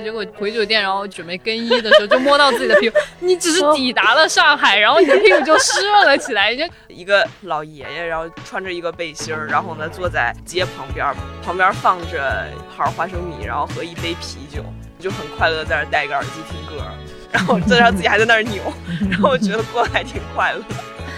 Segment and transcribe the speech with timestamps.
[0.00, 2.98] 结果回酒店，然后准备更衣的时候，就摸到自己的屁股。
[3.20, 6.54] 你只是抵达了上海，然后你的屁股就湿润了起来。
[6.54, 11.06] 就 一个老爷爷，然后穿着一个背心儿，然后呢坐在街旁边，
[11.44, 14.64] 旁边放着一盘花生米，然后和一杯啤酒，
[14.98, 16.84] 就很快乐在那戴个耳机听歌，
[17.32, 18.62] 然后再让自己还在那儿扭，
[19.10, 20.60] 然后我觉得过得还挺快乐。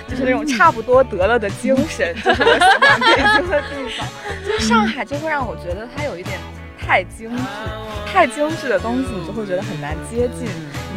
[0.08, 4.08] 就是那种差不多得了的精神，就是我喜欢北京的地方。
[4.42, 6.38] 就上海就会让我觉得它有一点
[6.80, 7.42] 太精致，
[8.12, 10.46] 太精致的东西你就会觉得很难接近，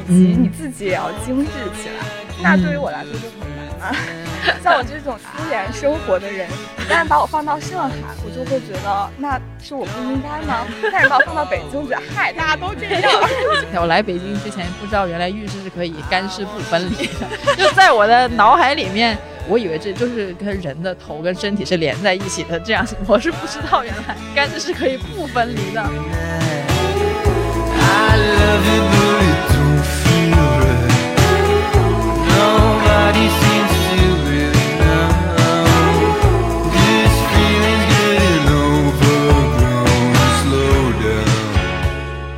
[0.07, 2.05] 以及你自己也要精致起来。
[2.41, 3.95] 那对于我来说就很难啊。
[4.63, 6.49] 像我这种苏联生活的人，
[6.79, 10.65] 一旦把我放到上海，我就会觉得那是我不应该吗？
[10.91, 13.03] 但是把我放到北京，觉得嗨，大家都这样。
[13.79, 19.15] 我来北京之前不知道原来浴室是可以干湿不分离的， 就在我的脑海里面，
[19.47, 25.87] 我以为这就是跟人的头跟身体是连在一起的这样，我是不知道原来干湿是可以不分离的。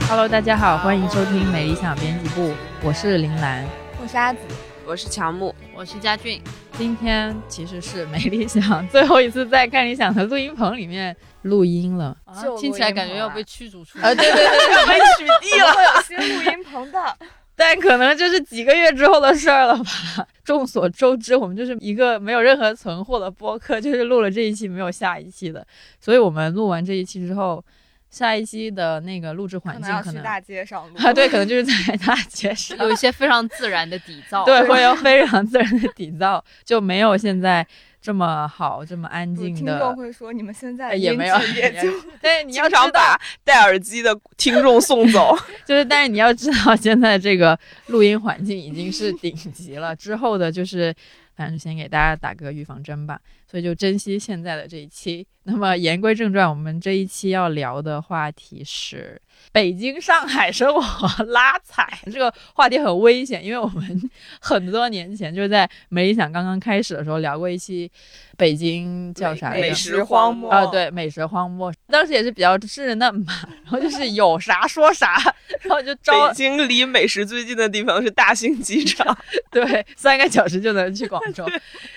[0.10, 3.66] Hello，大家好，欢迎收听美理想编辑部，我是林兰，
[4.02, 4.40] 我是阿紫，
[4.86, 6.42] 我是乔木，我是佳俊。
[6.74, 14.14] 今天其实是没理想最后一次在看理想的录音棚里面录音了，啊听起来感觉要被驱逐出啊！
[14.14, 14.44] 对对对，
[14.76, 17.18] 要被取缔了，会有新录音棚的，
[17.56, 20.28] 但可能就是几个月之后的事儿了吧。
[20.44, 25.66] 众所周知，我们就是一个没有任何存货的播客，就是录了这一期没有下一期的，
[26.00, 27.64] 所以我们录完这一期之后。
[28.14, 37.66] 下一期的那个录制环境可能大街上录啊，对，可能就是在大街 上，有一些非常自然的底噪， 对，会有非常自然的底噪，就没有现在
[38.00, 39.72] 这么好，这么安静的。
[39.72, 41.90] 听众会说你们现在也没有，也就
[42.22, 45.36] 但是，你要常把戴耳机的听众送走，
[45.66, 47.58] 就是，但是你要知道，现在这个
[47.88, 50.94] 录音环境已经是顶级了，之后的就是。
[51.36, 53.20] 反正先给大家打个预防针吧，
[53.54, 55.28] 所以就珍惜现在的这一期。
[55.44, 61.88] 那么言归正传，我们这一期要聊的话题是北京、上海生活拉踩。
[62.12, 67.90] 这个话题很危险，因为我们很多年前就是在没理想刚刚开始的时候聊过一期
[68.38, 71.72] 北京叫啥美食荒漠啊，对，美食荒漠。
[71.88, 73.34] 当时也是比较稚嫩嘛，
[73.64, 75.22] 然后就是有啥说啥，
[75.62, 76.28] 然后就招。
[76.28, 79.16] 北京离美食最近的地方是大兴机场，
[79.52, 81.46] 对，三个小时就能去广州。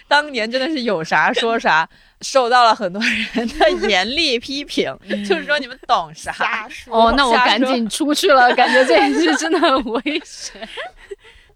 [0.06, 1.88] 当年真的是有啥说啥。
[2.22, 3.02] 受到了很多
[3.34, 4.96] 人的严厉批评，
[5.28, 6.68] 就是说你们懂啥？
[6.88, 10.66] 哦，那我赶紧出去了， 感觉这一句真的很危险。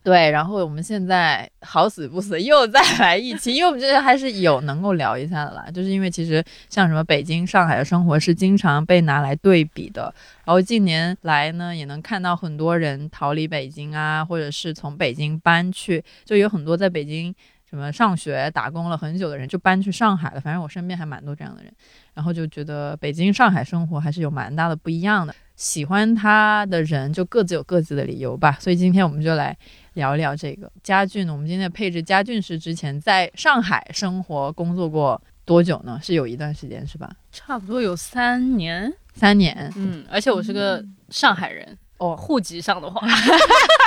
[0.02, 5.66] 对，然后我们现在好死不死又再来一期，因为我们觉得还是有能够聊一下的啦。
[5.74, 10.02] 就是因为其实像什么北京、上海的生活是经常被拿来对比的，
[10.44, 17.34] 然后近年来呢，也能看到很多人逃离北京啊，或者是从北京搬去，就有很多在北京。
[17.70, 21.72] 什么上学打工了很久的人就搬去上海了，反正我身边还蛮多这样的人，
[22.14, 25.32] 然后就觉得北京、上海生活还是有蛮大的不一样的。
[25.54, 29.56] 喜欢他的人就各自有各自的理由吧，所以今天我们就来
[29.92, 31.28] 聊聊这个家俊。
[31.28, 36.00] 我们今天的配置，家俊是之前在上海生活工作过多久呢？
[36.02, 37.08] 是有一段时间是吧？
[37.30, 39.72] 差不多有三年，三年。
[39.76, 41.78] 嗯，而且我是个上海人。
[42.00, 43.06] 哦，户籍上的话，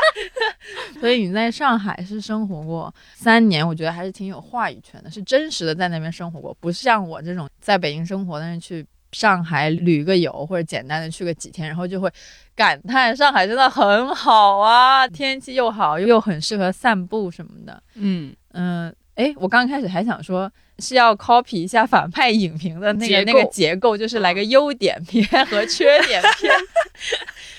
[1.02, 12.08] 所以你在上海是生活过三年，我觉得还是挺有话语权的，是真实的在那边生活过，不是像我这种在北京生活，但是去上海旅个游或者简单的去个几天，然后就会
[12.56, 17.82] 感叹上海真的很好啊，天气又好，又很适合散步什么的。
[17.96, 26.54] 嗯嗯，哎，我刚开始还想说是要 copy 一下反派影评的那个那个结构，就是来个优点篇和缺点篇。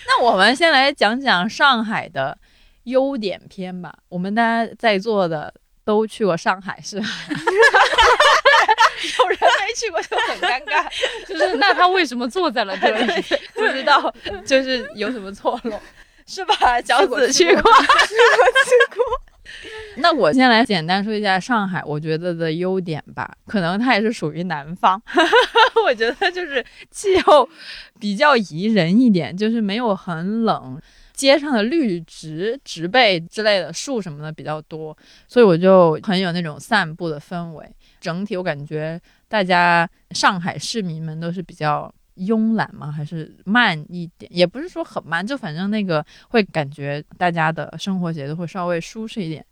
[0.07, 2.37] 那我们先来讲讲上海的
[2.85, 3.93] 优点篇吧。
[4.09, 5.53] 我们大家在座的
[5.85, 7.07] 都去过上海，是吧？
[9.19, 10.89] 有人没去过就很尴尬。
[11.27, 13.23] 就是那他为什么坐在了这里？
[13.55, 14.13] 不知道，
[14.47, 15.81] 就是有什么错漏，
[16.27, 16.81] 是吧？
[16.83, 17.73] 小紫去过，去过，
[18.65, 19.05] 去过。
[19.99, 23.31] 那我先来简单说一下上海，我觉得的优点吧。
[23.47, 25.01] 可能它也是属于南方，
[25.85, 27.49] 我觉得就是气候
[28.01, 30.81] 比较宜人一点，就是没有很冷，
[31.13, 34.97] 街上的绿植、植被之类的树什么的比较多，
[35.29, 37.65] 所以我就很有那种散步的氛围。
[38.01, 42.91] 整体我感觉大家上海市民们都是比较慵懒吗？
[42.91, 44.31] 还是慢一点？
[44.35, 49.45] 也不是说很慢，就反正那个会感觉大家的生活节奏会稍微舒适一点。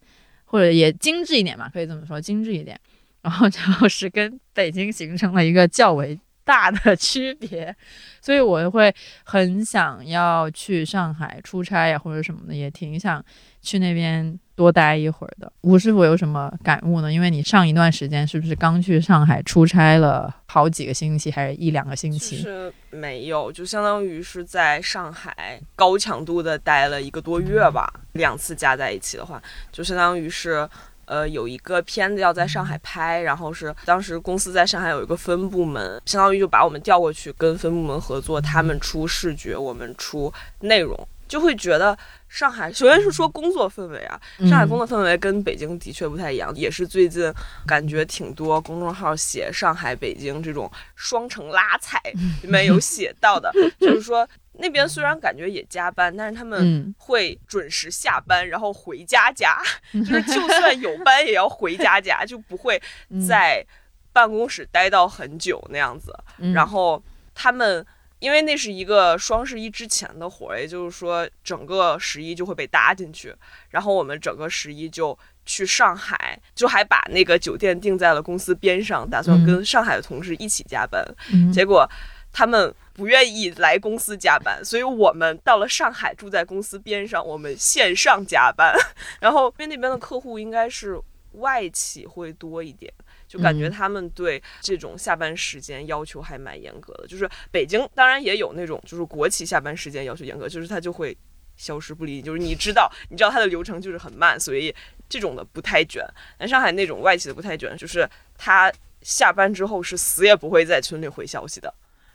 [0.45, 2.79] 或者也精致一点嘛，可以这么说，精致一点，
[3.23, 7.75] 然后就 是跟北京形成了一个较为大的 区别，
[8.21, 8.95] 所以我会
[9.25, 13.25] 很想要去上海出差呀，或者什么的，也挺想
[13.61, 15.53] 去那边多待一会儿的。
[15.63, 17.13] 吴师傅有什么感悟呢？
[17.13, 22.37] 因为你上一段时间是不是刚去上海出差了好几个星期，还是一两个星就期？
[22.37, 30.69] 是没有，就相当于是在上海高强度的待了一个多月吧，两次加在一起的话，就相当于是。
[31.05, 40.97] 呃，有一个片子要在上海拍，然后是当时公司在上海有一个分部门，相当于就把我们调过去跟分部门合作，他们出视觉，我们出内容，
[41.27, 41.97] 就会觉得
[42.29, 47.33] 上海首先是说工作氛围啊，上海工作氛围跟北京的确不太一样，也是最近
[47.67, 52.01] 感觉挺多公众号写上海、北京这种双城拉踩
[52.43, 54.27] 里面有写到的，就是说。
[54.55, 59.61] 那边虽然感觉也加班，但是他们嗯会准时下班，然后回家家，
[59.93, 62.81] 就是就算有班也要回家家，就不会
[63.27, 63.65] 在
[64.13, 66.13] 办公室待到很久那样子。
[66.39, 67.03] 嗯然后
[67.35, 67.85] 他们
[68.19, 73.35] 因为那是一个双十一之前的活儿，也就是说整个十一就会被搭进去，
[73.71, 81.03] 然后我们整个十一就去上海，就还把那个酒店定在了公司边上，打算嗯跟上海的同事一起加班。
[81.33, 81.89] 嗯结果
[82.31, 88.75] 他们不愿意来公司加班，所以我们到了上海，住在公司边上，我们线上加班。
[89.21, 91.01] 然后因为那边的客户应该是
[91.33, 92.93] 外企会多一点，
[93.27, 97.07] 就感觉嗯他们对这种下班时间要求还蛮严格的。
[97.07, 101.17] 就是北京当然也有那种就是国企下班时间要求严格，就是他就会
[101.57, 104.75] 消失不离你，就是你知道你知道他的流程就是很慢，所以
[105.09, 106.07] 这种的不太卷。
[106.37, 108.07] 但上海那种外企的不太卷，就是
[108.37, 111.73] 他下班之后是死也不会在群里回消息的。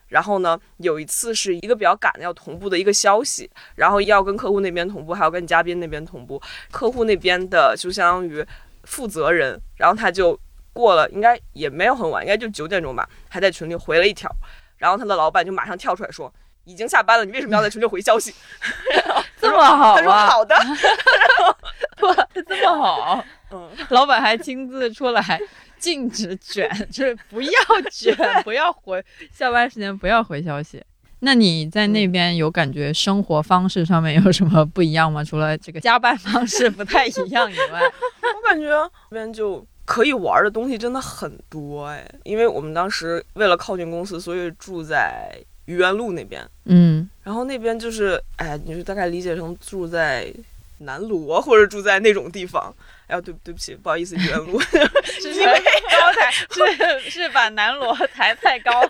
[0.07, 6.41] 然后呢，有一次是一个比较赶的要同步的一个消息，然后要跟客户那边同步，还要跟嘉宾那边同步。
[6.71, 8.45] 客户那边的就相当于
[8.83, 10.39] 负责人，然后他就
[10.73, 14.29] 过了，应该也没有很晚，应该就九点钟吧，还在群里回了一条，
[14.77, 16.33] 然后他的老板就马上跳出来说。
[16.65, 18.35] 已经下班了，你为什么要在群里回消息？
[19.39, 20.53] 这么好他说啊，好的，
[22.45, 25.39] 这么好， 嗯，老板还亲自出来
[25.79, 27.51] 禁止卷， 就是不要
[27.91, 30.83] 卷，不要回下班时间不要回消息。
[31.21, 35.23] 那你在那边有感觉生活方式上面有什么不一样吗？
[35.23, 37.81] 除了这个加班方式不太一样以外，
[38.21, 38.67] 我感觉
[39.09, 45.35] 这边就可以玩的东西真的很多哎，因为我们当时为了靠近公司，所以住在
[45.65, 50.31] 愚园路那边，嗯然后那边就是，哎，你就大概理解成住在
[50.79, 52.71] 南锣或者住在那种地方。
[53.07, 54.59] 哎呀，对 对不起，不好意思，愚园路，
[55.03, 56.31] 是因为高抬
[57.01, 58.89] 是是把南锣抬太高了，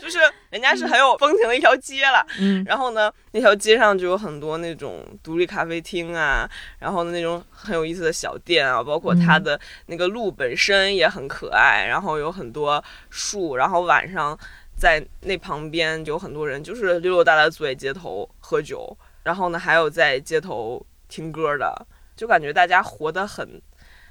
[0.00, 0.18] 就是
[0.50, 2.24] 人家是很有风情的一条街了。
[2.38, 6.48] 嗯然后呢，那条街上就有很多那种独立咖啡厅啊，
[6.78, 14.38] 然后那种很有意思的小店啊，包括它的那个路本身也很可爱，然后有很多树，然后晚上
[14.76, 23.60] 在那旁边就有很多人就是溜溜达达坐在街头喝酒，然后呢还有在街头听歌的，就感觉大家活得很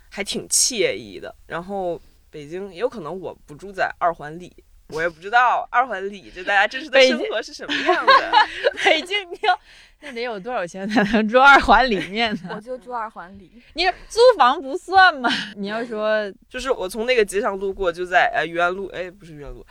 [0.10, 1.36] 还挺惬意的。
[1.48, 4.56] 然后北京也有可能我不住在二环里。
[4.90, 8.32] 我也不知道二环里就大家真实的生活是什么样的。
[8.86, 9.60] 北京你要
[10.02, 12.62] 那得有多少钱才能住二环里面呢 我？
[12.62, 15.28] 就住二环里，你租房不算吗？
[15.58, 19.66] 你要说就是我从那个街上路过，就在呃愚园路，哎，不是愚园路，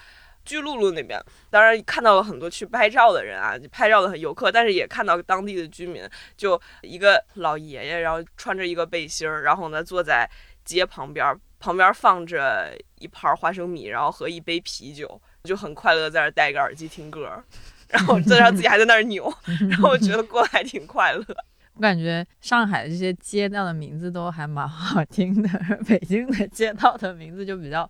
[0.45, 1.21] 巨鹿路那边。
[1.51, 10.29] 当然看到了很多去拍照的人啊，拍照的游客，但是也看到当地的居民，就一个老爷爷，然后穿着一个背心儿，然后呢坐在
[10.65, 17.43] 街旁边儿，旁边放着一盘花生米，然后和一杯啤酒，就很快乐地在那儿戴个耳机听歌。
[17.91, 19.33] 然后再让自己还在那儿扭，
[19.71, 21.25] 然后我觉得过得还挺快乐。
[21.77, 25.49] 我感觉上海的这些街道的名字都还蛮好听的，
[25.87, 27.89] 北京的街道的名字就比较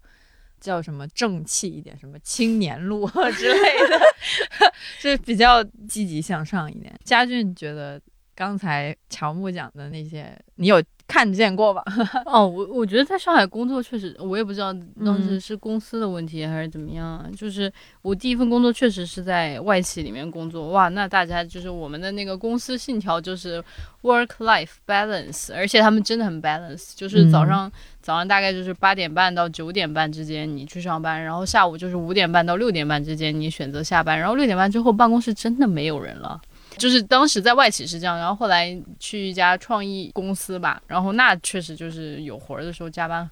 [0.64, 3.06] 叫什么正气一点，什么青年路
[3.36, 4.00] 之类的，
[4.98, 6.90] 是比较积极向上一点。
[7.04, 8.00] 佳俊觉得
[8.34, 10.82] 刚才乔木讲的那些，你有
[11.14, 11.80] 看见过吧？
[12.26, 14.72] 哦，我我觉得在上海工作确实，我也不知道
[15.04, 17.26] 当时嗯是公司的问题还是怎么样啊。
[17.36, 23.62] 就是我第一份工作确实是在外企里面工作，哇，那大家就是我们的那个公司信条就是
[24.02, 36.40] work life balance，而且他们真的很 balance，就是早嗯上、早上大概就是八点半到九点半之间你去上班，然后下午就是五点半到六点半之间你选择下班，然后六点半之后办公室真的没有人了。
[36.76, 43.28] 就是当时在外企是这样，然后后来去一家创意公司吧，然后那确实就是有活儿的时候加班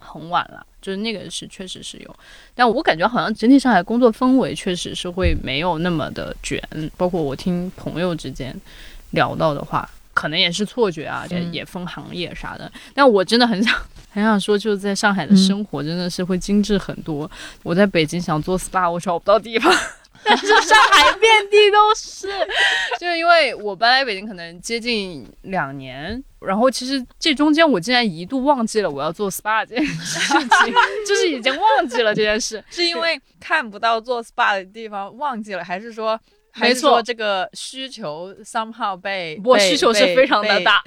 [0.00, 2.16] 很晚了，就是那个是确实是有，
[2.54, 6.62] 但我感觉好像整体上海工作氛围确实是会没有那么的卷，
[6.96, 8.54] 包括我听朋友之间
[9.10, 12.70] 聊到的话，可能也是错觉啊，也嗯也分行业啥的。
[12.94, 13.74] 但我真的很想
[14.10, 17.30] 很想说，就是在上海的生活真的是会精致很多。
[17.62, 19.72] 我在北京想做 SPA，我找不到地方。
[20.26, 22.28] 但是上海遍地都是，
[22.98, 30.74] 就是因为我搬来北京可能接近两年，然后其实这中间我竟然一度忘记了我要做 SPA 这件事情，
[31.06, 32.62] 就是已经忘记了这件事。
[32.70, 36.18] 是因为看不到做 SPA 的地方忘记了，还是说？
[36.56, 37.02] 没错。
[37.02, 40.82] 这个需求 somehow 被被不需求是非常的被大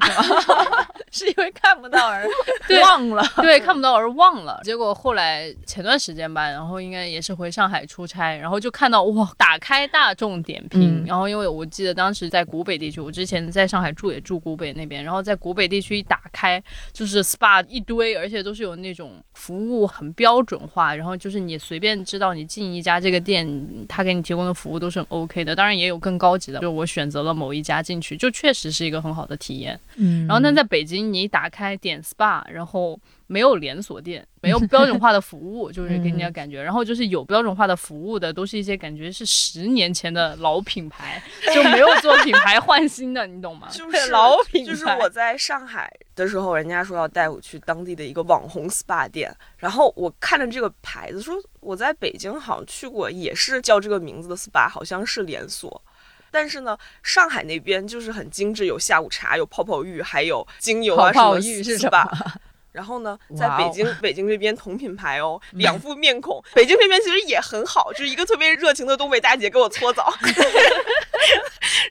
[1.12, 2.28] 是因为看不到而
[2.84, 3.24] 忘了。
[3.42, 4.60] 对，看不到而忘了。
[4.64, 11.06] 结果后来前段时间吧，然后应该也是回上海出差，然后就看到哇，打开大众点评，嗯。
[11.06, 23.48] 然后因为我记得当时在古北地区，我之前在上海住也住古北那边，然后在古北地区一打开就是 SPA 一堆，而且都是有那种服务很标准化，然后就是你随便知道你进一家这个店，
[23.88, 29.80] 他给你提供的服务都是很 OK 的，当然也有更高级的，就我选择了某一家进去，就确实是一个很好的体验。
[29.96, 36.62] 嗯然后，那在北京，你一打开点 SPA，然后没有连锁店，没有标准化的服务， 就是给人家感觉。
[36.62, 41.22] 然后就是有标准化的服务的，都是一些感觉是十年前的老品牌，
[41.53, 43.67] 就没有做品牌 换新的，你懂吗？
[43.69, 55.84] 就是老品牌就是我在上海的时候，人家说要带我去当地的一个网红 SPA 店，然后我看着这个牌子，说我在北京好像去过，也是叫这个名字的 SPA，好像是连锁。
[56.29, 62.41] 但是呢，上海那边就是很精致，有下午茶，有泡泡浴，还有精油啊泡泡什么浴是什 SPA 么？
[62.77, 66.39] 然后呢，在北京，北京这边同品牌哦，两副面孔。
[66.53, 70.13] 北京这边其实也很好，就是一个特别热情的东北大姐给我搓澡，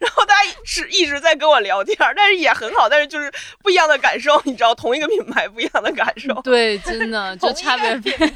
[0.00, 3.28] 然后大家是一直在跟我聊天，但是也很好，但是就是
[3.64, 6.32] 不一样的感受，你知道，同一个品牌不一样的感受。
[6.42, 8.12] 对，真的 就差别非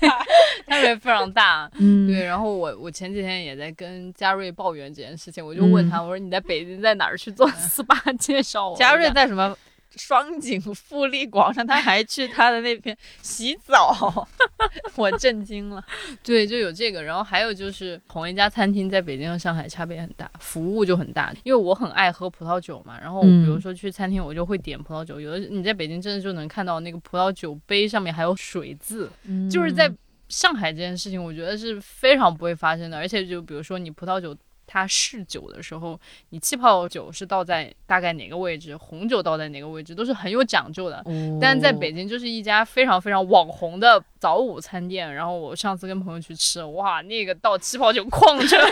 [0.66, 1.70] 差别非常大。
[1.74, 8.16] 嗯对，然后我我前几天也在跟嘉瑞抱怨这件事情，我就问他，我说你在北京在哪儿去做 SPA？
[8.18, 8.76] 介绍我。
[8.76, 9.56] 嘉瑞在什么
[9.96, 14.26] 双井富力广场，他还去他的那边洗澡，
[14.96, 15.84] 我震惊了。
[16.22, 21.34] 对，就有这个，然后还有就是同一家餐厅在北京和上海差别很大，服务就很大。
[21.42, 25.20] 因为我很爱喝葡萄酒嘛，然后嗯比如说去餐厅，我就会点葡萄酒。
[25.20, 29.10] 有的你在北京真的就能看到那个葡萄酒杯上面还有水渍，
[29.50, 29.92] 就是在
[30.28, 32.96] 上海这件事情，我觉得是非常不会发生的。
[32.96, 34.36] 而且就比如说你葡萄酒。
[34.72, 35.98] 它试酒的时候，
[36.28, 40.98] 你气泡酒是倒在大概哪个位置，红酒倒在哪个位置，都是很有讲究的。
[41.06, 48.64] 哦但是在北京就是一家非常非常网红的早午餐店，然后我上次跟朋友去吃，哇，那个倒气泡酒矿着， 我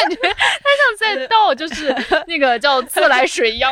[0.00, 1.94] 感觉他像在 倒就是
[2.26, 3.70] 那个叫自来水一样，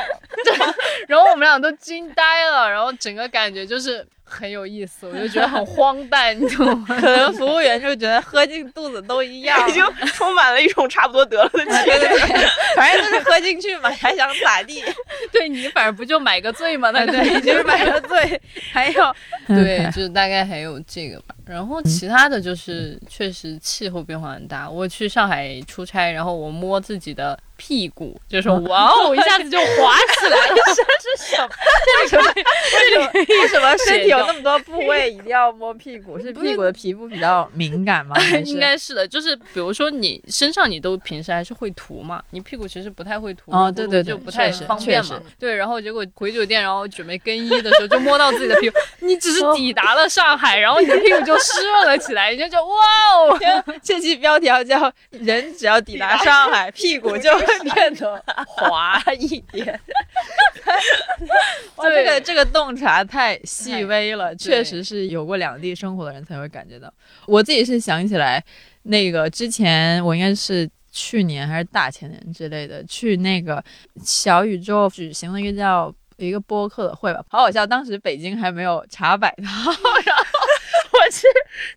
[1.08, 6.86] 然后我们俩都惊呆了，然后整个感觉就是很有意思，我就觉得很荒诞，你懂吗？
[7.00, 9.82] 可能服务员就觉得喝进肚子都一样，已经
[10.14, 14.82] 充满了一种差不多得了的气对对对， 反正就是喝进去嘛，还想咋地？
[15.32, 18.40] 对你反正不就买个醉嘛，那个对，就是买个醉，
[18.72, 19.14] 还有
[19.46, 21.34] 对，就是大概还有这个吧。
[21.46, 24.68] 然后其他的就是确实气候变化很大。
[24.68, 30.54] 我去上海出差，然后我摸自己的屁股，就是哇哦，一下子就滑起来了。
[30.66, 31.48] 这是什么？
[32.34, 33.76] 这里为什么？
[33.78, 34.42] 身体有那么？
[34.42, 36.20] 多部位一定要摸屁股？
[36.20, 38.16] 是屁股的皮肤比较敏感吗？
[38.44, 45.20] 应该是的，就是比如说你身上你都平时还是会涂嘛，你屁股其实不太会涂，哦对对对就不太方便嘛。
[45.38, 52.74] 对，然后结果回酒店，然后准备更衣的时候，就摸到自己的屁股，你只是抵达了上海，然后你的屁股就湿润了起来，你就哇
[53.16, 53.38] 哦，
[53.82, 59.80] 这期标题要叫“人只要抵达上海，屁股就会变得滑一点”
[61.76, 61.88] 哇。
[61.88, 66.92] 这个这个洞察太细微了，确实是有过两地生活的人才会感觉到。
[67.26, 68.44] 我自己是想起来，
[68.82, 70.68] 那个之前我应该是。
[70.98, 73.62] 去年还是大前年之类的，去那个
[74.02, 77.66] 小宇宙举行了一个叫一个播客的会吧，好好笑。
[77.66, 81.26] 当时北京还没有茶百道，然后我是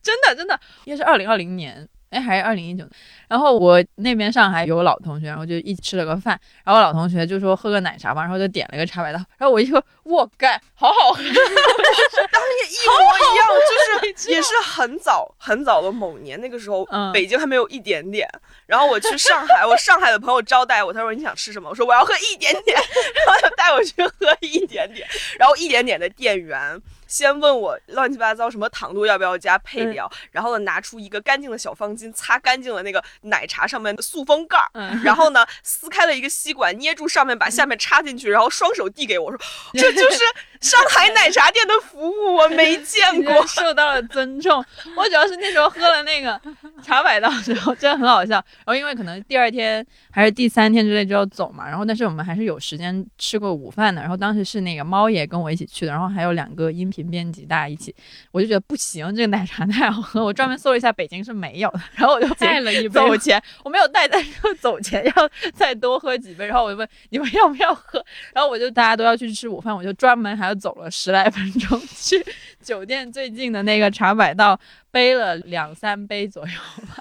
[0.02, 2.84] 真的真的，应该是二零二零年，哎，还是二零一九。
[3.28, 13.48] 然后我那边上海有老同学，然后就一起吃了个饭，然后我老同学就说喝个奶茶吧，然后就点了一个茶百道，然后我一喝，我干，好好喝， 当年一模一样，
[14.16, 18.28] 就是也是很早很早的某年，那个时候、嗯北京还没有一点点。
[18.66, 21.70] 然后我去上海，我上海的朋友招待我，他说你想吃什么？
[21.70, 25.08] 我说我要喝一点点，然后就带我去喝一点点。
[25.38, 34.98] 然后一点点的店员先问我乱七八糟什么糖度要不要加配料，然后呢拿出一个干净的小方巾，擦干净了那个奶茶上面的塑封盖儿，嗯。
[35.04, 39.39] 然后呢撕开了一个吸管，捏住上面，把下面插进去，然后双手递给我说，
[39.74, 40.20] 这就是
[40.62, 44.63] 上海奶茶店的服务我没见过， 受到了尊重。
[44.96, 46.39] 我主要是那时候喝了那个
[46.84, 48.36] 茶百道之后，真的很好笑。
[48.36, 54.01] 然后因为可能第二天还是第三天之类就要走嘛，然后但是我们还是有时间吃过午饭的。
[54.01, 57.96] 然后当时是那个猫爷跟我一起去的，然后还有两个音频编辑大家一起，
[58.32, 66.46] 我就觉得不行，这个奶茶太好喝，我专门搜了一下北京是没有的， 然后我就带了一杯走前我没有带，但是走前要再多喝几杯。
[66.46, 72.24] 然后我就问你们要不要喝，然后我就大家都要去吃午饭，我就专门还要走了十来分钟去
[72.62, 74.60] 酒店最近的那个茶百道
[74.91, 76.51] 背了两三杯左右
[76.88, 76.98] 吧，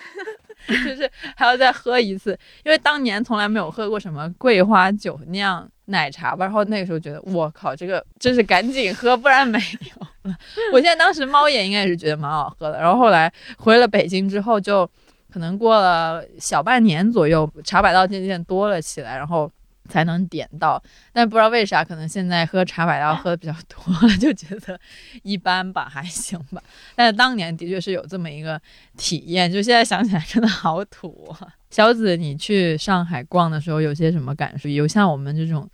[0.69, 6.45] 就是还要再喝一次，因为当年从来没有喝过什么桂花酒酿奶茶吧。
[6.45, 10.37] 然后那个时候觉得我靠，这个真是赶紧喝，不然没有了。
[10.73, 14.89] 我现在当时猫眼应该也是觉得蛮好喝的，然后后来回了北京之后就。
[15.31, 19.49] 可能过了小半年左右，茶百道渐渐多了起来，然后
[19.89, 20.81] 才能点到。
[21.13, 24.79] 但不知道为啥，可能现在喝茶百道喝的比较多了，就觉得
[25.23, 26.63] 一般吧，还行吧。
[26.95, 28.61] 但是当年的确是有这么一个
[28.97, 31.35] 体验，就现在想起来真的好土。
[31.71, 34.69] 小紫，你去上海逛的时候有些什么感受？
[34.69, 35.69] 有像我们这种。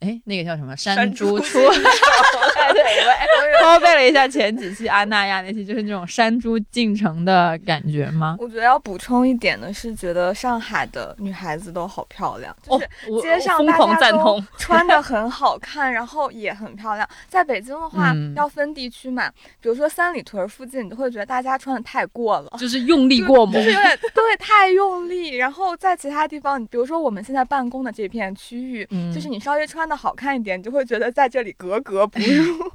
[0.00, 1.58] 哎，那个叫什么山猪出？
[2.68, 8.36] 哎，对，我我背了一下前几期阿那亚那期，就是那种山猪进城的感觉吗？
[8.38, 12.88] 我觉得要补充一点的是，觉得上海的女孩子都好漂亮，就是
[13.20, 17.08] 街上大家都穿的很好看，然后也很漂亮。
[17.26, 19.28] 在北京的话，要分地区嘛，
[19.60, 25.36] 比如说三里屯附近，你就会觉得大家穿的太过了，就是用力过猛，就是有点对，太用力。
[25.36, 29.88] 然后在其他地方，你比如说我们现在办公的这片区域，就是你稍微穿。
[29.88, 32.67] 的好看一点，你就会觉得在这里格格不入。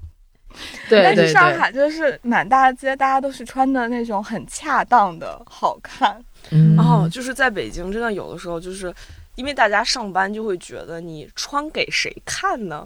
[0.89, 6.23] 对，但是上海就是满大街，大家都是穿的那种很恰当的好看。
[6.75, 8.93] 然后就是在北京，真的有的时候就是
[9.35, 12.85] 因为大家上班就会觉得你穿给谁看呢？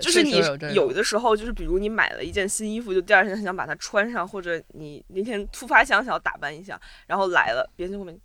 [0.00, 0.40] 就是你
[0.74, 8.20] 有的时候就是比如你买了一件新衣服，就第二天很想把它穿上，或者你那天突发想想要打扮一下，然后来了，别人就会问。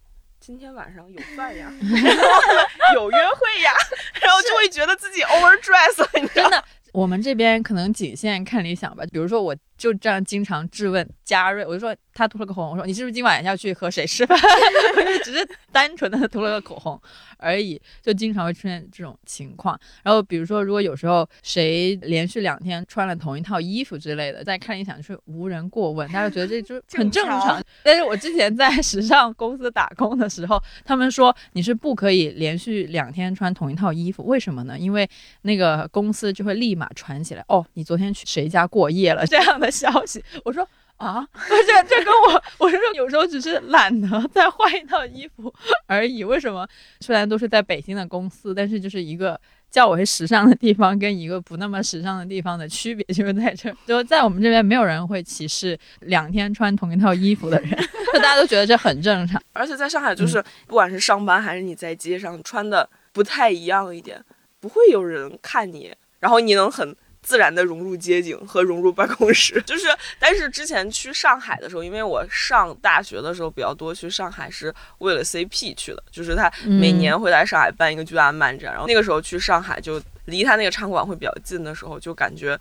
[0.45, 1.71] 今天晚上有饭呀，
[2.95, 3.71] 有约会呀，
[4.21, 6.65] 然后就会觉得自己 overdress 了，真的。
[6.93, 14.37] 我们这边可能仅限看理想吧，比如说我就这样经常质问嘉瑞，我就说他涂了个口红，我说你是不是今晚要去和谁吃饭？
[15.23, 16.99] 只是单纯的涂了个口红
[17.37, 19.79] 而已，就经常会出现这种情况。
[20.03, 27.61] 然后比如说，如果有时候谁连续两天穿了同一套衣服之类的，在看理想就是无人过问，大家觉得这就很正常。
[27.83, 34.77] 但是我之前在时尚公司打工的时候，他们说你是不可以连续两天穿同一套衣服，为什么呢？
[34.77, 35.09] 因为
[35.41, 36.89] 那个公司就会立马。
[36.95, 39.25] 传起来哦，你昨天去谁家过夜了？
[39.25, 45.53] 这样的消息，我说啊，这这跟我，我是说有时候只是懒得再换一套衣服
[45.87, 46.23] 而已。
[46.23, 46.67] 为什么？
[47.01, 49.39] 虽然都是在北京的公司，但是就是一个
[49.71, 57.69] 较为时尚的地方跟一个不那么时尚的地方的区别就是在这，就在我们这边没有人会歧视两天穿同一套衣服的人，
[58.13, 59.41] 就大家都觉得这很正常。
[59.51, 64.23] 而且在上海，就是不管是上班还是你在街上穿的不太一样一点，
[64.59, 65.93] 不会有人看你。
[66.19, 69.87] 然后你能很自然的融入街景和融入办公室， 就是，
[70.19, 82.59] 但是之前去上海的时候，因为我上大学的时候比较多去上海是为了 CP 去的，就是他每年会来上海办一个巨大的漫展，然后那个时候去上海就离他那个场馆会比较近的时候，就感觉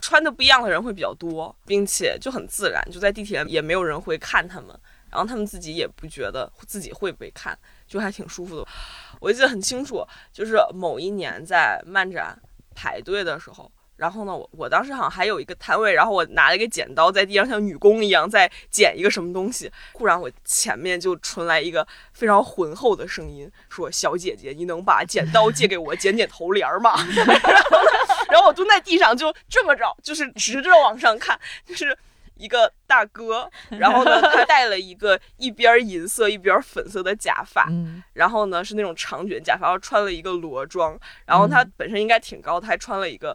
[0.00, 4.68] 穿的不一样的人会比较多，并且就很自然，就在地铁也没有人会看他们，
[5.10, 8.66] 然后他们自己也不觉得自己会被看，就还挺舒服的。
[9.20, 12.34] 我记得很清楚，就是某一年在漫展。
[12.76, 27.26] 排队的时候，然后呢，我我当时好像还有一个摊位，然后我拿了一个剪刀在地上像女工一样在剪一个什么东西，忽然我前面就传来一个非常浑厚的声音，说：“小姐姐，你能把剪刀借给我剪剪头帘吗？”然
[27.70, 27.78] 后
[28.30, 31.96] 然后我蹲在地上就这么着，就是直着往上看，就是。
[32.36, 37.68] 一个大哥， 然后呢，他戴了一个一边银色一边粉色的假发，
[38.14, 43.34] 然后呢是那种长卷假发，然后穿了一个裸装，然后他本身应该挺高，他还穿了一个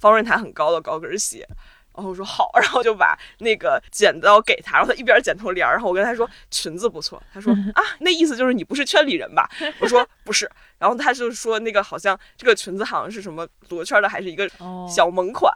[0.00, 1.46] 方润台很高的高跟鞋，
[1.94, 9.48] 然后我说好，然后就把那个剪刀给他，然后他一边剪头帘然后我跟他说裙子不错，他说啊，那意思就是你不是圈里人吧？
[9.78, 14.50] 我说不是，然后他就说那个好像这个裙子好像是什么罗圈的，还是一个
[14.88, 15.52] 小萌款。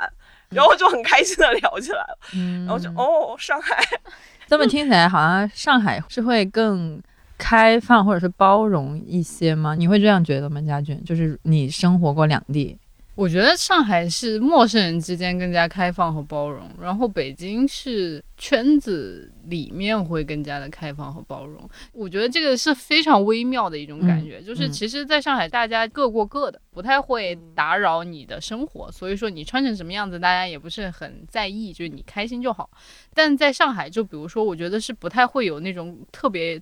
[0.51, 2.19] 然后就很开心的聊起来了，
[2.65, 3.83] 然后就哦，上海，
[4.47, 7.03] 这么听起来好像上海是会更
[7.37, 9.75] 开放或者是包容一些吗？
[9.75, 10.61] 你会这样觉得吗？
[10.61, 12.79] 家俊，就是你生活过两地，
[13.15, 21.69] 我觉得上海是陌生人之间更加开放和包容，然后北京是圈子里面会更加的开放和包容。
[21.93, 32.69] 我觉得这个是非常微妙的一种感觉，就是其实在上海大家各过各的，不太会打扰你的生活，所以说你穿成什么样子，大家也不是很在意，就是你开心就好。
[33.15, 36.61] 但在上海，就比如说，我觉得是不太会有那种特别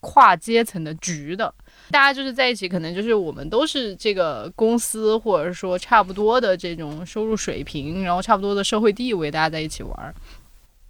[0.00, 1.54] 跨阶层的局的。
[1.90, 10.14] 大家就是在一起，可能就是我们都是这个公司，或者说差不多的这种收入水平，然后差不多的社会地位，大家在一起玩。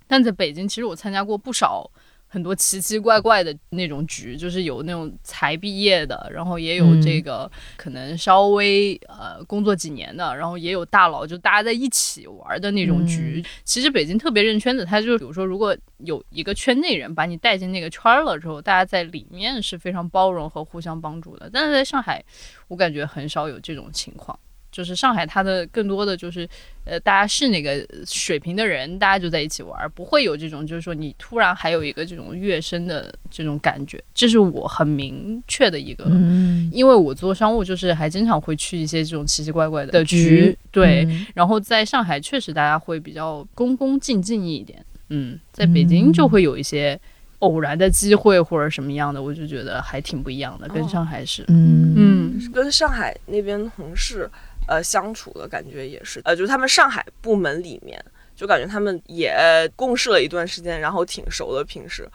[0.06, 1.90] 但在北京，其实我参加过不少。
[2.34, 13.40] 很多奇奇怪怪的那种局，就是有那种才毕业的，然后也有这个可能稍微呃工作几年的，然后也有大佬，就大家在一起玩的那种局。
[13.62, 21.48] 其实北京特别认圈子，他就比如说，如果有一个圈内人把你带进那个圈了之后，大家在里面是非常包容和互相帮助的。
[21.52, 22.20] 但是在上海，
[22.66, 24.36] 我感觉很少有这种情况。
[24.74, 26.48] 就是上海，它的更多的就是，
[26.84, 36.68] 呃，大家是那个水平的人，大家就在一起玩，不会有这种就是说你突然还有一个这种跃升的这种感觉，这是我很明确的一个，嗯。
[36.72, 46.98] 因为我做商务就是还经常会去一些这种奇奇怪怪的局，对，然后在上海确实大家会比较恭恭敬敬一点，嗯，在北京就会有一些
[47.38, 51.94] 偶然的机会或者什么样的，我就觉得还挺不一样的，跟上海是，嗯。
[51.96, 54.28] 嗯，跟上海那边同事。
[54.66, 58.02] 呃，相处的感觉也是，呃，就是他们上海部门里面，
[58.34, 59.34] 就感觉他们也
[59.76, 61.64] 共事了一段时间，然后挺熟的。
[61.64, 62.08] 平时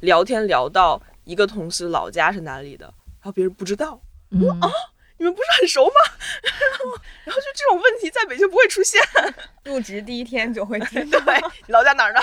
[0.00, 4.70] 聊天聊到一个同事老家是哪里的，然后别人不知道，嗯啊，
[5.18, 5.92] 你们不是很熟吗？
[7.24, 9.00] 然后就这种问题在北京不会出现，
[9.64, 11.08] 入职第一天就会听。
[11.08, 11.20] 对，
[11.68, 12.22] 老家哪儿的？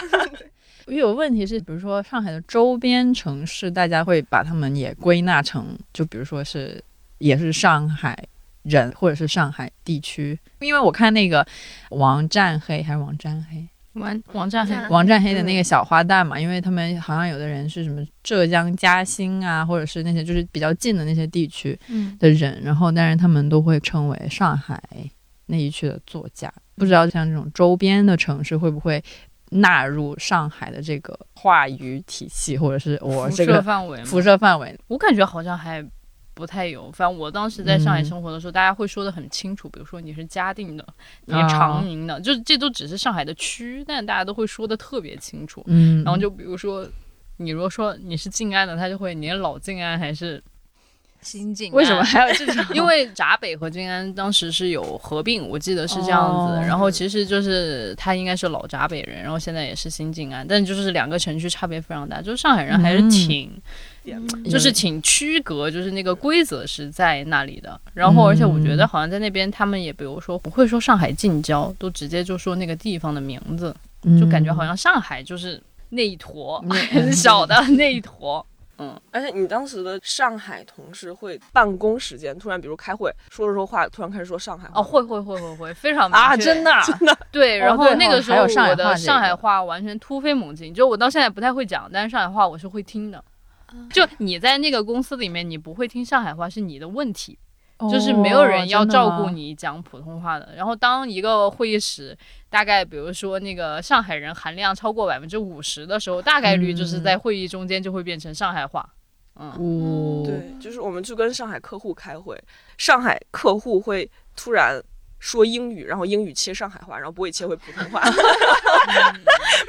[0.87, 6.83] 有问题是，比如说上海的周边城市，大家会把他们也归纳成，就比如说是
[7.19, 8.27] 也是上海。
[8.63, 11.45] 人或者是上海地区，因为我看那个
[11.89, 21.77] 王占黑还是王占黑，王王占黑王占黑的那个小花旦嘛，因为他们好像有的人是什么浙江嘉兴啊，或者是那些就是比较近的那些地区
[22.19, 24.81] 的人，然后但是他们都会称为上海
[25.47, 29.03] 那一区的作家，不知道像这种周边的城市会不会
[29.49, 35.83] 纳入上海的这个话语体系，或者是我这个范围辐射范围，我感觉好像还。
[36.33, 40.85] 不太有，反正我当时在上海生活的时候，大家会说的很清楚，比如说你是嘉定的，
[41.25, 45.63] 你是长宁的，就是这都只是上海的区，但大家都会说的特别清楚。
[45.67, 46.87] 嗯，然后就比如说，
[47.37, 50.41] 你如果说你是静安的，他就会你是老静安还是
[51.21, 51.71] 新静？
[51.71, 52.65] 为什么还有这种？
[52.73, 56.67] 因为闸北和静安当时是有合并，我记得是这样子。
[56.67, 63.51] 然后其实就是他应该是老闸北人，然后现在也是新静安，但就是两个城区差别非常大，就是上海人还是挺。
[64.49, 67.79] 就是挺区隔，就是那个规则是在那里的。
[67.93, 73.75] 然后，而且我觉得好像在那边，他们也比如说不会说上海近郊，都直接就说那个地方的名字，
[74.19, 78.43] 就感觉好像上海就是那一坨很 小的那一坨。
[78.81, 84.79] 嗯，而且你当时的上海同事会办公时间突然，比如开会说着说话，突然开始说上海话。
[84.79, 87.57] 哦，会会会会会，非常啊，真的 真的 对。
[87.57, 93.23] 然后那个时候我的上海话完全突飞猛进，就我到现在不太会讲，但是上海话我是会听的。
[93.89, 97.39] 就你在那个公司里面，你不会听上海话是你的问题，
[97.89, 100.53] 就是没有人要照顾你讲普通话的。
[100.55, 102.17] 然后当一个会议室
[102.49, 108.87] 大概比如说那个上海人含量超过百分之五十的时候，大概率就是在会议中间就会变成上海话。
[109.39, 112.37] 嗯，对，就是我们去跟上海客户开会，
[112.77, 114.81] 上海客户会突然。
[115.23, 118.11] 说英语，然后英语切上海话，然后不会切回普通话， 没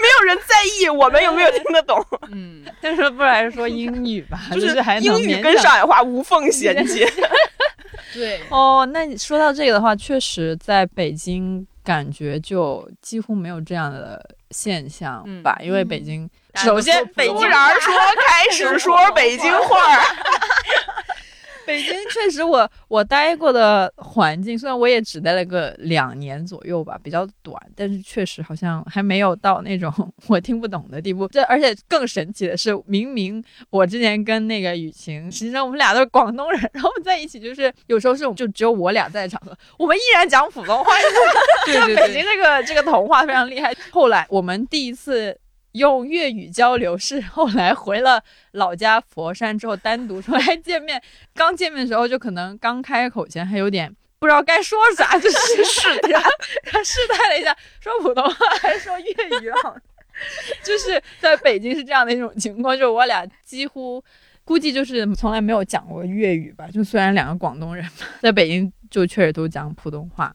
[0.09, 2.03] 有人在意我们有没有听得懂。
[2.33, 4.68] 嗯，但是不还是说英语吧，就是
[5.03, 7.07] 英语跟上海话无缝衔接。
[8.12, 17.94] 对，哦，那你说到这个的话，确实在北京感觉就几乎没有这样的现象吧，因为北京首先北京人说
[18.27, 19.98] 开始说北京话。
[21.66, 29.92] 北京确实，我我待过的环境，虽然我也只待了个两年左右吧，比较短，但是确实好像还没有到那种
[30.29, 31.29] 我听不懂的地步。
[31.29, 40.90] 这而且更神奇的是，明明我之前跟那个雨晴，实际上我们俩都是广东人，然后在一起就是有时候是就只有我俩在场合，我们依然讲普通话。
[41.66, 43.75] 对对对，北京这个这个童话非常厉害。
[43.90, 45.38] 后来我们第一次。
[45.73, 51.03] 用粤语交流是后来回了老家佛山之后单独出来见面，
[51.35, 59.07] 刚见面的时候就可能刚开口前还有点不知道该说啥，就是 试探，试探了一下，说普通话还是说粤
[59.41, 59.77] 语好？
[60.63, 64.05] 就是在北京是这样的一种情况，就是我俩几乎
[64.45, 67.85] 估计就是从来没有讲过粤语吧，就虽然两个广东人
[68.21, 70.35] 在北京就确实都讲普通话。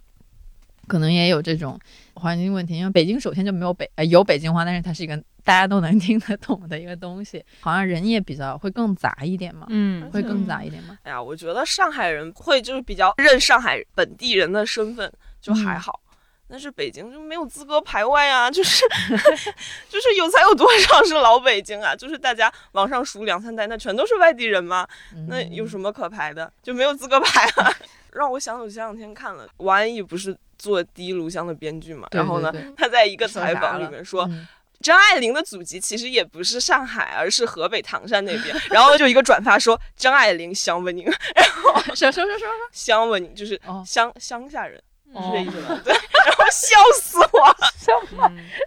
[0.88, 1.80] 可能也有这种
[2.16, 2.78] 环境问题。
[2.78, 10.98] 因为北京首先就没有北呃有北京话，但是它是一个大家都能听得懂的一个东西， 好像人也比较会更杂一点嘛，嗯会更杂一点嘛。
[11.04, 16.02] 哎呀，我觉得上海人会就是比较认上海本地人的身份，就还好。
[16.50, 18.86] 但是北京就没有资格排外啊，就是
[19.90, 21.94] 就是有才有多少是老北京啊？
[21.94, 24.88] 就是大家往上数两三代，那全都是外地人嘛？
[25.28, 26.50] 那有什么可排的？
[26.64, 27.70] 就没有资格排啊！
[28.14, 34.48] 让我想起我前两天看了王安忆不是做《第一炉香》的编剧嘛，然后呢他在一个采访里面说，嗯
[34.80, 38.56] 张爱玲的祖籍其实也不是上海，而是河北唐山那边。
[38.70, 43.84] 然后就一个转发说张爱玲乡温宁，然后说说说说乡温宁就是哦。
[43.84, 44.80] 乡乡下人，
[45.12, 45.82] 是哦这意思吗？
[45.84, 47.56] 对，然后笑死我了。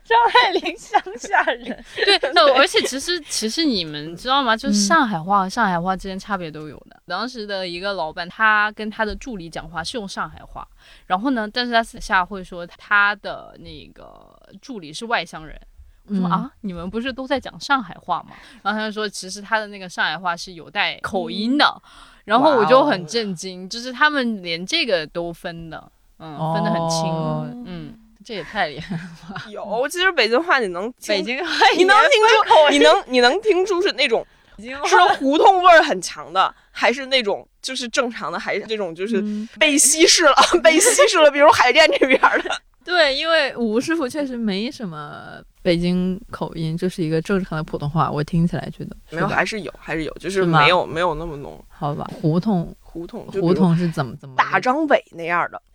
[0.05, 4.57] 张爱玲乡下人，对，那而且其实其实你们知道吗？
[4.57, 7.01] 就是嗯上海话和上海话之间差别都有的。
[7.07, 10.67] 当时的一个老板，他跟他的助理讲话是用上海话，
[11.07, 15.59] 然后呢，但是他私下会说他的那个助理是外乡人。
[16.07, 18.31] 我说、嗯啊，你们不是都在讲上海话吗？
[18.63, 21.83] 然后他就说，其实他的那个上海话是有带口音的。
[22.25, 27.95] 然后我就很震惊，就是他们连这个都分的，嗯，分得很清，哦嗯。
[28.23, 29.03] 这也太厉害了。
[29.51, 34.25] 有，其实北京话你能听北，京话你能听出，你能你能听出是那种
[34.57, 42.51] 北京是胡同味儿很强的，还是那种就是正常的，还是这种就是嗯被稀释了， 被稀释了，比如海淀这边儿的。
[42.85, 51.63] 对，因为吴师傅确实没什么北京口音，就是一个正常的普通话，我听起来觉得没有，还是有，还是有，就是没有没有那么浓。
[51.69, 55.63] 好吧，胡同胡同，胡同是怎么怎么大张伟那样的，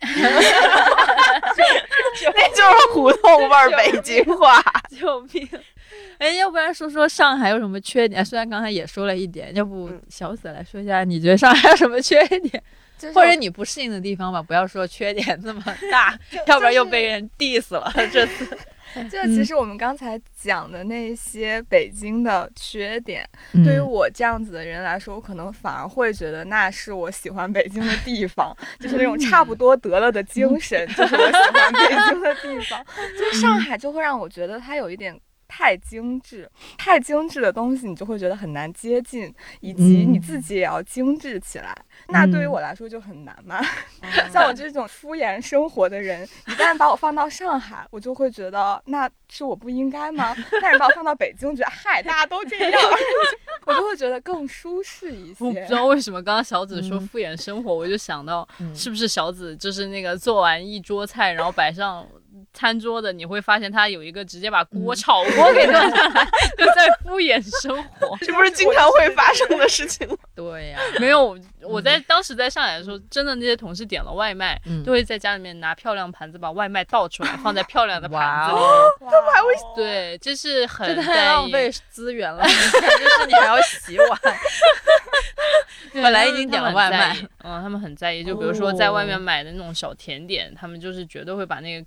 [2.34, 4.62] 那就是胡同味儿北京话。
[4.90, 5.48] 救命！
[6.18, 8.24] 哎，要不然说说上海有什么缺点？
[8.24, 12.62] 虽然刚才也说了一点，要不嗯小紫来说一下，你觉得上海有什么缺点，
[12.98, 14.42] 就是或者你不适应的地方吧？
[14.42, 17.92] 不要说缺点这么大，要不然又被人 diss 了。
[18.12, 18.46] 这次
[19.10, 32.84] 就其实我们刚才讲的那些北京的缺点，嗯对于我这样子的人来说，我可能反而会觉得那是我喜欢北京的地方，就是那种差不多得了的精神，就是我喜欢北京的地方。
[33.18, 35.18] 就是上海就会让我觉得它有一点。
[35.56, 41.74] 太精致，太精致的东西，你就会觉得很难接近，以及你自己也要精致起来。
[42.08, 43.58] 那对于我来说就很难嘛。
[44.30, 50.36] 像我这种敷衍生活的人，一旦把我放到上海，我就会觉得那是我不应该吗？
[50.60, 52.82] 但是把我放到北京，觉得嗨，大家都这样，
[53.64, 55.68] 我就会觉得更舒适一我不知。
[55.70, 62.06] 道为什么刚刚小紫说嗯敷衍生活，我就想到嗯是不是小紫就是那个做完一桌菜，然后摆上
[62.56, 64.96] 餐桌的，你会发现他有一个直接把锅嗯。
[64.96, 66.24] 炒锅 给端上来，
[66.56, 68.16] 就在敷衍生活。
[68.24, 70.16] 这不是经常会发生的事情吗？
[70.34, 74.82] 对呀，没有，我在当时在上海的时候，真的那些同事点了外卖，嗯。
[74.82, 78.60] 都会在家里面拿漂亮盘子把外卖倒出来，放在漂亮的盘子里。
[79.00, 82.42] 他还会对，这是很太在意浪费资源了。
[82.42, 84.20] 就是你还要洗碗，
[85.92, 87.16] 本来已经点了外卖。
[87.44, 89.20] 嗯，他们很在意，就比如说在外面哦。
[89.26, 91.86] 买的那种小甜点，他们就是绝对会把那个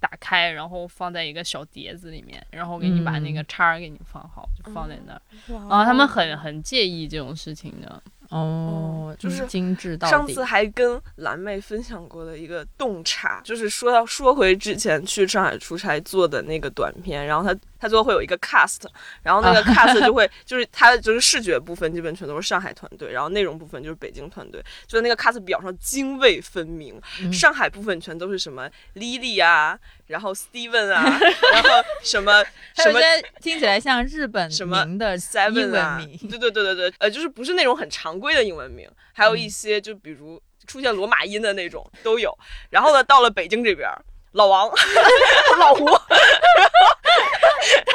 [0.00, 3.44] 打开，然后放在一个小碟子里面，然后给你把那个嗯。
[3.48, 5.20] 叉儿给你放好，就放在那
[5.68, 8.02] 然后他们很很介意这种事情的。
[8.28, 10.08] 哦，就是精致到。
[10.08, 18.82] 上次还跟蓝妹分享过的一个洞察，就是说到说回之前去上海出差做的那个短片，然后他他最后会有一个 cast，
[19.22, 31.04] 然后那个 cast 就 会、就是他就是视觉部分基本全都是上海团队，然后内容部分就是北京团队，就在那个 cast 表上泾渭分明，嗯上海部分全都是什么 Lily 啊，然后 Steven 啊，
[31.52, 31.68] 然后
[32.02, 32.44] 什么
[32.74, 32.98] 什么
[33.40, 42.36] 听起来像日本什么的英 Seven 啊文，名，对对对对对，呃，就是不是那种很常规的英文名，还有一些就比如出现罗马音的那种都有。
[42.70, 44.68] 然后呢，到了北京这边儿，老王、
[45.58, 45.84] 老胡，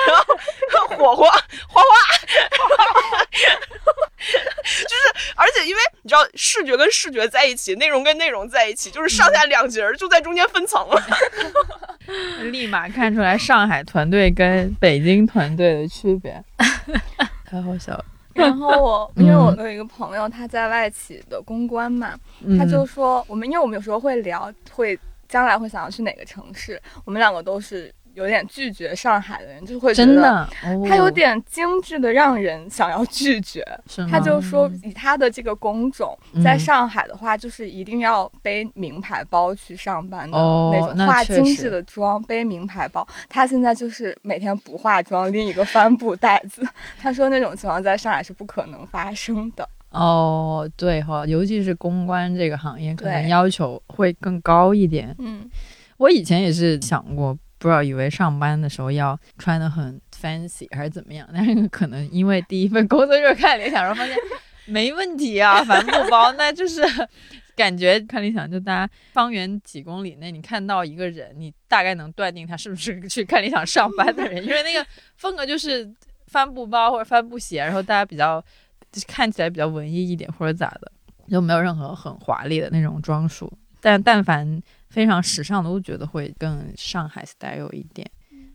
[0.07, 1.81] 然后火火、花花，
[4.63, 11.01] 就是而且因为你知道视觉跟视觉在一起，内容跟内容在一起，就是上下两节儿就在中间分层了。
[12.51, 16.43] 立马看出来上海团队跟北京团队的区别，
[17.45, 18.05] 太好笑了。
[18.33, 22.17] 然后我，因为我有一个朋友，他在外企的公关嘛，
[22.57, 33.63] 他就嗯说我们，因为我们有时候会聊，会将来会想要去哪个城市，我们两个都是有点拒绝上海的人，就会真的，哦他有点精致的让人想要拒绝。
[34.09, 43.07] 他就说，以他的这个工种，嗯在上海的话，就是一定要背名牌包去上班的哦那种，化精致的妆，背名牌包。
[43.27, 46.65] 他现在就是每天不化妆，拎一个帆布袋子。
[46.99, 49.67] 他说那种情况在上海是不可能发生的。
[49.89, 55.15] 哦，对哈，尤其是公关这个行业，可能要求会更高一点。
[55.19, 55.47] 嗯，
[55.97, 64.13] 我以前也是想过，不知道以为上班的时候要穿的很 fancy 还是怎么样， 但是可能因为第一份工作就是看理想，然后发现
[64.65, 66.81] 没问题啊， 帆布包那就是
[67.55, 75.89] 感觉看理想就大家方圆几公里内你看到一个人，你大概能断定他是不是去看理想上班的人，因为那个风格就是
[76.27, 78.43] 帆布包或者帆布鞋，然后大家比较
[79.07, 80.91] 看起来比较文艺一点或者咋的，
[81.29, 83.49] 就没有任何很华丽的那种装束，
[83.79, 84.61] 但但凡。
[84.93, 88.07] 非常时尚的，我觉得会更上海 style 一点，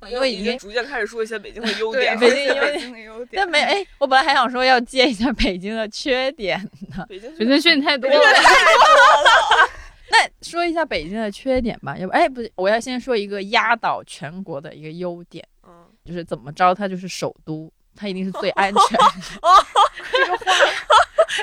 [0.09, 3.31] 因为已经逐渐开始说一些北京的 优点，北京北京的优点。
[3.33, 6.57] 但没哎，我本来还想说要接一下北京的缺点
[6.97, 9.69] 呢，北京北京缺点太多了，太多了。
[10.11, 18.99] 那说一下北京的缺点吧，要不哎不是，我要先说一个压倒全国的一个优点，嗯，就是怎么着它就是首都，它一定是最安全。
[18.99, 19.05] 的，
[20.13, 20.53] 这个话。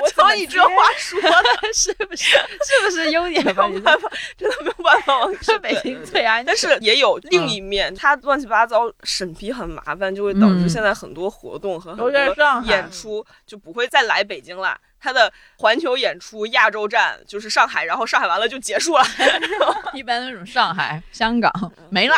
[0.02, 1.30] 我操你这话说的
[1.74, 2.24] 是不是？
[2.24, 3.44] 是不是优点？
[3.44, 5.14] 没有办法，真的没有办法。
[5.42, 14.78] 是北京最安全，但是也有另一面，它乱七八糟，审批很麻烦，就会导致现在很多活动和很多演出就不会再来北京了。
[14.98, 19.04] 它的环球演出亚洲站就是上海，然后上海完了就结束了。
[19.94, 21.52] 一般那种上海、香港
[21.90, 22.16] 没了。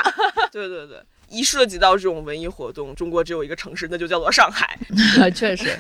[0.51, 4.79] 对对对，一涉及到这种文艺活动，中国只有一个城市，那就叫做上海。
[5.35, 5.79] 确实。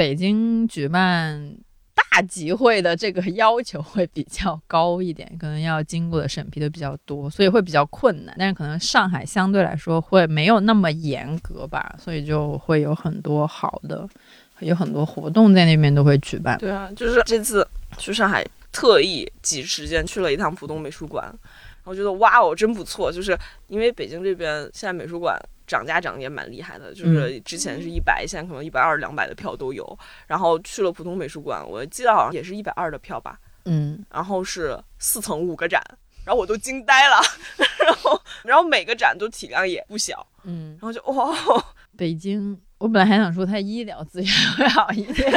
[0.00, 1.54] 北京举办
[1.94, 8.34] 大集会的这个要求会比较高一点，可能要经过的审批都比较多，所以会比较困难。
[8.38, 14.08] 但是可能上海相对来说会没有那么严格吧，所以就会有很多好的，
[14.60, 16.56] 有很多活动在那边都会举办。
[16.56, 21.30] 对啊，就是这次去上海特意挤时间去了一趟浦东美术馆，
[21.84, 25.38] 我觉得哇哦真不错，就是因为北京这边现在美术馆。
[25.70, 29.96] 涨价涨得也蛮厉害的，就是之前是一百，现在可能一百二、两百的票都有。
[30.26, 33.38] 然后去了普通美术馆，我记得好像也是一百二的票吧。
[33.66, 35.80] 嗯，然后是四层五个展，
[36.24, 37.20] 然后我都惊呆了。
[37.86, 40.26] 然后，然后每个展都体量也不小。
[40.42, 41.32] 嗯，然后就哇，
[41.96, 45.32] 北京，我本来还想说它医疗资源 会好一点。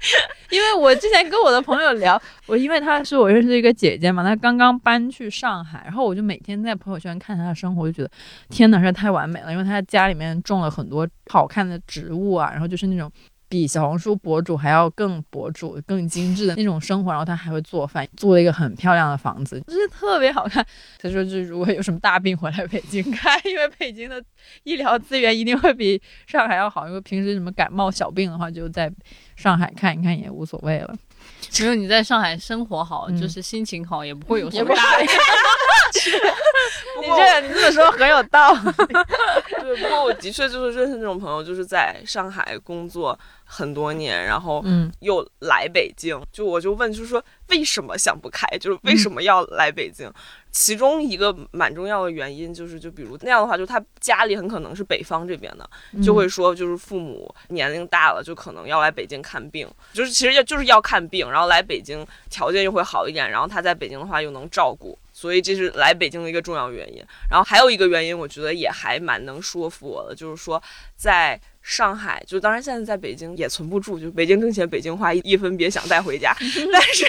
[0.50, 8.10] 因为我之前跟我的朋友聊，我因为她是我认识的一个姐姐嘛，她刚刚搬去上海，然后我就每天在朋友圈看她的生活，就觉得
[8.48, 13.10] 天哪，实在太完美了，因为她家里面种了很多好看的植物啊，然后就是那种。
[13.50, 20.64] 比小红书博主还要更博主、更精致的那种生活，然后他还会做饭，租了一个很漂亮的房子，就是特别好看。
[20.98, 24.22] 他说，就如果有什么大病回来北京看， 因为北京的
[24.62, 28.88] 医疗资源一定会比上海要好，因为平时什么感冒小病的话，就在
[29.34, 30.94] 上海看一看也无所谓了。
[31.40, 35.08] 只有你在上海生活好，就是心情好，也不会有什么大病。
[37.00, 38.60] 你这你这么说很有道理。
[39.60, 43.18] 对，不过我的确就是认识那种朋友，就是在上海工作。
[43.52, 50.08] 很多年，然后嗯，又来北京，就我就问，就是说为什么想不开，就是为什么要来北京？
[50.52, 55.68] 其中一个蛮重要的原因就是，就比如那样的话，就他家里很可能是北方这边的，
[56.00, 67.04] 就会说，就是父母年龄大了，就可能要来北京看病，就是其实要就是要看病，然后来北京条件又会好一点，然后他在北京的话又能照顾，所以这是来北京的一个重要原因。
[67.30, 70.62] 然后还有一个原因，我觉得也还蛮能说服我的，就是说
[70.96, 71.38] 在。
[71.62, 76.34] 上海就当然现在在北京也存不住，就北京挣钱，北京花，一分别想带回家。
[76.72, 77.04] 但是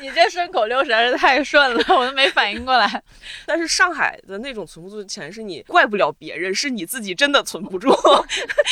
[0.00, 3.02] 你这顺口溜实在是太顺了，我都没反应过来。
[3.46, 7.88] 但是上海的那种存不住的钱，是你怪不了别人，是你自己真的存不住，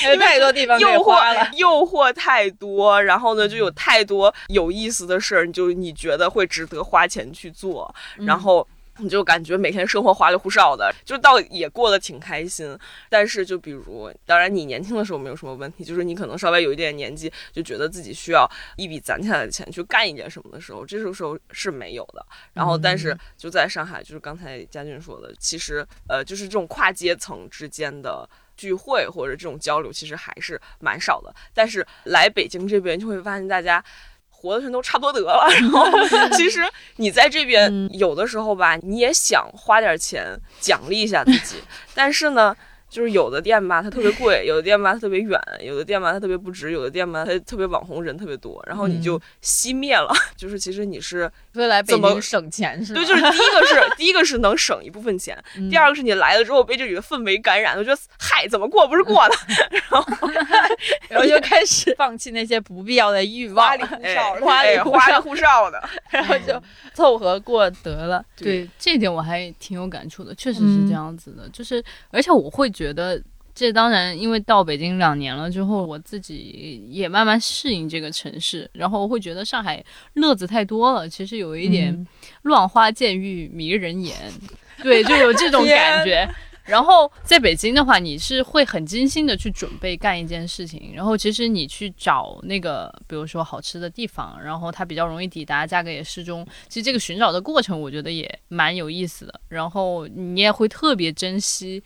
[0.04, 8.66] 因为太多地方诱惑，诱惑太多，然后呢，就有太多有意思的事儿，就你觉得会值得花钱去做，然后。
[8.98, 12.76] 你就感觉每天生活花里胡哨的，就倒也过得挺开心。
[13.08, 22.24] 但是就比如，当然你年轻的时候没有什么问题，就是你可能稍微有一点年纪，就觉得自己需要一笔攒起来的钱去干一点什么的时候，这种时候是没有的。
[22.52, 31.34] 然后，但是就在上海，就是刚才佳俊说的，其实呃，就是这种跨阶层之间的聚会或者这种交流，其实还是蛮少的。
[31.54, 33.82] 但是来北京这边，就会发现大家。
[34.40, 35.86] 活的全都差不多得了，然后
[36.36, 36.60] 其实
[36.96, 41.56] 你在这边有的时候吧，你也想花点钱奖励一下自己，
[41.94, 42.56] 但是呢。
[42.88, 50.10] 就是有的店吧，它特别贵；有的店吧，它特别远；有的店吧，它特别不值；有的店吧，它特别网红，人特别多，然后你就熄灭了。
[50.36, 55.36] 就是其实你是为来北京省钱是对，就是第一个是 第一个是能省一部分钱，
[55.70, 59.34] 第二个是你来了之后被这里的氛围感染，我觉得嗨，怎么过不是过的，
[59.90, 60.28] 然后
[61.10, 66.58] 然后就开始放弃那些不必要的欲望，花里胡哨，花里花里胡哨的，然后就
[66.94, 68.24] 凑合过得了。
[68.34, 72.72] 对，这点我还挺有感触的，确实是这样子的，就是而且我会。
[72.78, 73.20] 觉得
[73.52, 82.06] 这当然，因为到北京两年了之后，我自己也慢慢适应这个城市，然后会觉得上海乐子太多了，其实有一点嗯
[82.42, 84.14] 乱花渐欲迷人眼，
[84.80, 86.28] 对，就有这种感觉。
[86.64, 96.46] 然后在北京的话，你是会很精心的去准备干一件事情，然后其实你去找那个，比如说好吃的地方，然后它比较容易抵达，价格也适中。
[96.68, 99.40] 其实这个寻找的过程，我觉得也蛮有意思的。
[99.48, 101.82] 然后你也会特别珍惜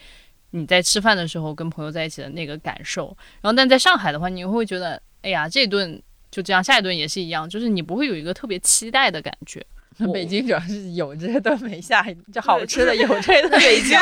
[0.52, 3.14] 你在吃饭的时候跟朋友在一起的那个感受。
[3.40, 6.00] 然后但在上海的话，你会觉得，哎呀，这顿
[6.30, 9.64] 就这样，下一顿也是一样，就是你不会有一个特别期待的感觉。
[10.12, 13.98] 北京主要是有这顿没下，就好吃的有这顿 北京，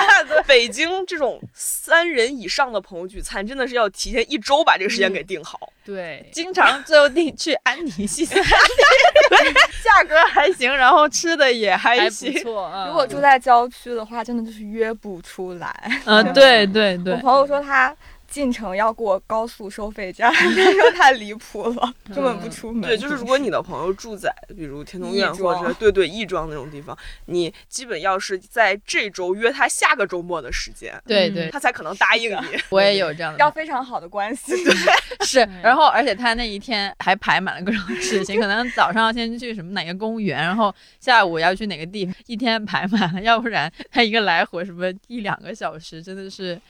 [0.46, 5.72] 北京这种三人以上的朋友聚餐，真的是要提前一周把这个时间给定好。
[5.84, 8.44] 对，经常最后定去安妮西餐厅
[9.82, 12.38] 价格还行，然后吃的也还还行不。
[12.40, 12.70] 错。
[12.74, 15.74] 嗯如果住在郊区的话，真的就是约不出来。
[16.04, 17.94] 嗯，对对对我，朋友说他
[18.30, 22.82] 进城要过高速收费站，他说太离谱了， 根本不出门。
[22.82, 32.58] 对，就是如果你的朋友住在比如天通苑或者对对亦庄那种地方，你基本要是在这周约他下个周末的时间，对对，他才可能答应你。
[32.68, 34.54] 我也有这样的要非常好的关系。
[35.26, 46.60] 是，然后而且他那一天还排满了各种事情，可能早上要先去什么哪个公园，然后下午要去哪个地方，一天排满了，要不然他一个来回什么一两个小时，真的是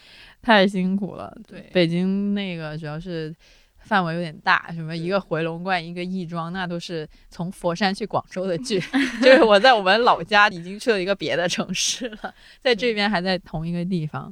[0.43, 1.37] 太辛苦了。
[1.47, 3.35] 对北京那个主要是。
[3.83, 8.85] 范围有点大，什么一个回龙观，一个亦庄，那都是从佛山去广州的距离。
[9.25, 12.33] 就是我在我们老家已经去了一个别的城市了，
[12.63, 14.31] 在这边还在同一个地方，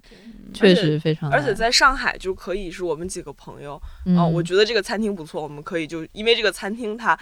[0.52, 1.40] 确实非常难。
[1.40, 7.18] 而且在上海就可以是我们几个朋友，嗯，哦，我觉得这个餐厅不错，我们可以就因为这个餐厅它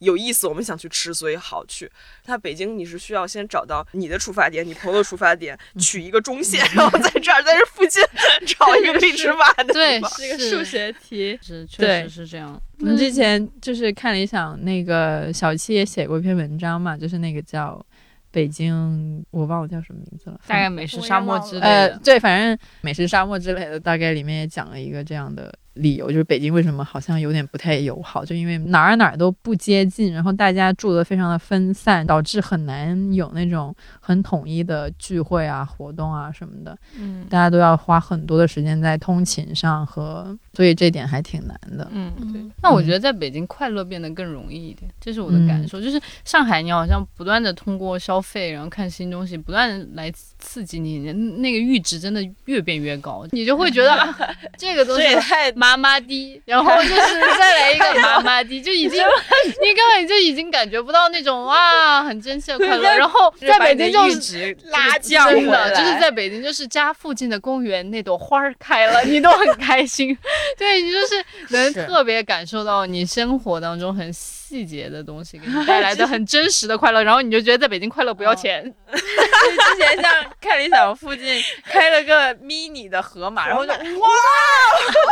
[0.00, 1.90] 有意思，我们想去吃，所以好去。
[2.24, 8.02] 它北京你是需要先找到你的出发点，你朋友出发点，取一个中线，然后在这儿在这附近
[8.46, 10.10] 找一个可以吃饭的地对，方。
[10.10, 11.38] 是个数学题。
[11.40, 12.60] 是确实是这样。
[12.80, 17.84] 我们之前就是看理想那个小七也写过一篇文章嘛，就是那个叫
[18.30, 37.26] 北京，我忘了叫什么名字了，大概美食沙漠之类的，，呃对，反正美食沙漠之类的，大概里面也讲了一个这样的理由，就是北京为什么好像有点不太友好，就因为哪儿哪儿都不接近，然后大家住的非常的分散，导致很难有那种很统一的聚会啊、活动啊什么的，嗯。
[37.28, 41.88] 大家都要花很多的时间在通勤上和，所以这点还挺难的。
[41.92, 42.12] 嗯。
[42.32, 45.80] 对，那我觉得在北京快乐变得更容易一点，这是我的感受。
[45.80, 54.16] 就是上海，你好像不断的通过消费，然后看新东西，不断地来刺激你，那个阈值真的越变越高，你就会觉得、啊、
[54.56, 59.00] 这个东西太麻麻的，然后就是再来一个麻麻的，就已经
[59.62, 62.82] 你根本就已经感觉不到那种哇很真切的快乐。
[63.00, 70.16] 然后在北京就是值拉降真的回来就是在北京，就是家附近的公园那朵花儿开了，你都很开心。
[70.56, 78.62] 对你就是 能特别感受到你生活当中很细节的东西给你 带来的很真实的快乐，然后你就觉得在北京快乐不要钱。
[78.90, 84.08] 之前像看理想附近开了个 mini 的河马，然后就哇，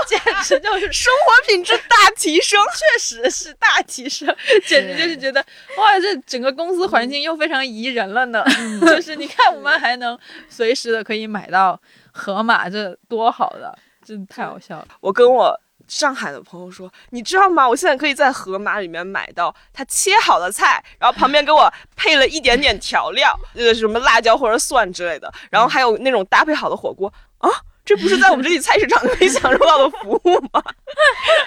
[0.06, 4.28] 简直就是生活品质大提升，确实是大提升，
[4.66, 5.40] 简直就是觉得
[5.78, 8.44] 哇，这整个公司环境又非常宜人了呢。
[8.82, 10.18] 就是你看，我们还能
[10.48, 11.80] 随时的可以买到
[12.12, 13.76] 河马，这多好的，
[14.08, 14.88] 真的太好笑了。
[15.00, 15.54] 我跟我
[15.86, 17.68] 上海的朋友说，你知道吗？
[17.68, 27.50] 我现在可以在盒马里面买到他切好的菜，然后旁边给我配了一点点调料，呃，什么辣椒或者蒜之类的，然后还有那种搭配好的火锅啊。
[27.84, 30.62] 这不是在我们这里菜市场可以享受到的服务吗？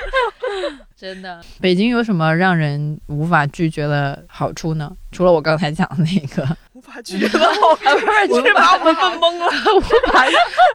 [0.98, 4.92] 真的，北京有什么让人无法拒绝的好处呢？
[5.12, 9.46] 除了我刚才讲的那个，无法拒绝的好处，你是把我们问懵了。
[9.76, 10.26] 无法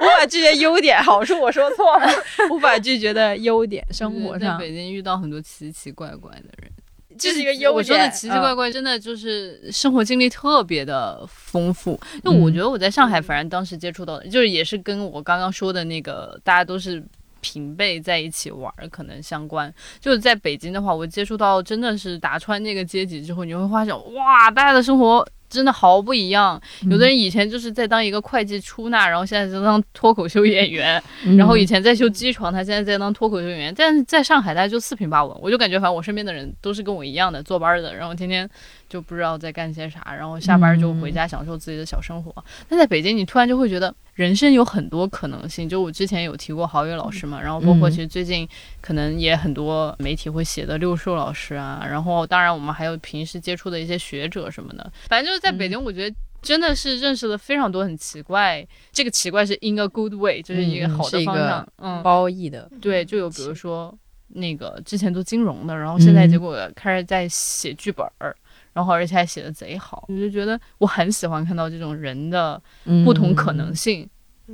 [0.00, 2.08] 无法拒绝优点，好处我说错了，
[2.50, 6.70] 无法拒绝的优点，生活上在北京遇到很多奇奇怪怪的人。
[7.18, 7.72] 这是一个优点。
[7.72, 11.98] 我说的奇奇怪嗯怪，真的就是生活经历特别的丰富。
[12.22, 17.02] 就我觉得我在上海，反正当时接触到的，就是也是跟我刚刚说的那个，大家都是
[17.40, 19.72] 平辈在一起玩儿，可能相关。
[19.98, 25.26] 就是在北京的话，我接触到真的是打穿那个阶级之后，你会发现，哇，大家的生活。
[25.48, 31.36] 真的毫不一样，有的人以前就是在当一个会计出纳，然后现在在当脱口秀演员，嗯。
[31.36, 38.48] 然后以前在修机床，他现在在当脱口秀演员，但是在上海大家就四平八稳，我就感觉反正我身边的人都是跟我一样的坐班的，然后天天
[38.88, 42.32] 就不知道在干些啥，然后下班就回家享受自己的小生活。
[42.68, 45.68] 但在北京，你突然就会觉得人生有很多可能性。
[45.68, 48.48] 就我之前有提过郝宇老师嘛，然后包括嗯其实最近
[48.80, 56.16] 可能也很多媒体会写的六兽老师啊，然后当然我们还有平时接触的一些学者什么的，反正就是在北京，我觉得。
[56.42, 61.68] 真的是认识了非常多很奇怪，这个奇怪是 in a good way，就是一个嗯好的方向。
[61.78, 63.92] 嗯，褒义的，对，就有比如说
[64.28, 68.36] 那个之前做金融的，然后现在嗯结果开始在写剧本儿。
[68.76, 72.60] 然后，而且还写的贼好，我就觉得我很喜欢看到这种人的
[73.06, 74.02] 不同可能性。
[74.02, 74.10] 嗯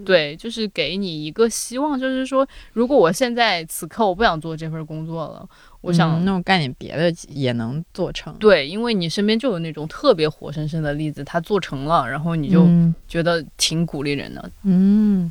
[0.07, 5.47] 对，就是给你一个希望，就是说，如果我现在此刻我不想做这份工作了，
[5.83, 8.35] 我想、嗯那种干点别的也能做成。
[8.39, 14.51] 对，因为你身边就有那种特别活生生的例子，他做成了，然后你就嗯觉得挺鼓励人的。
[14.63, 15.31] 嗯，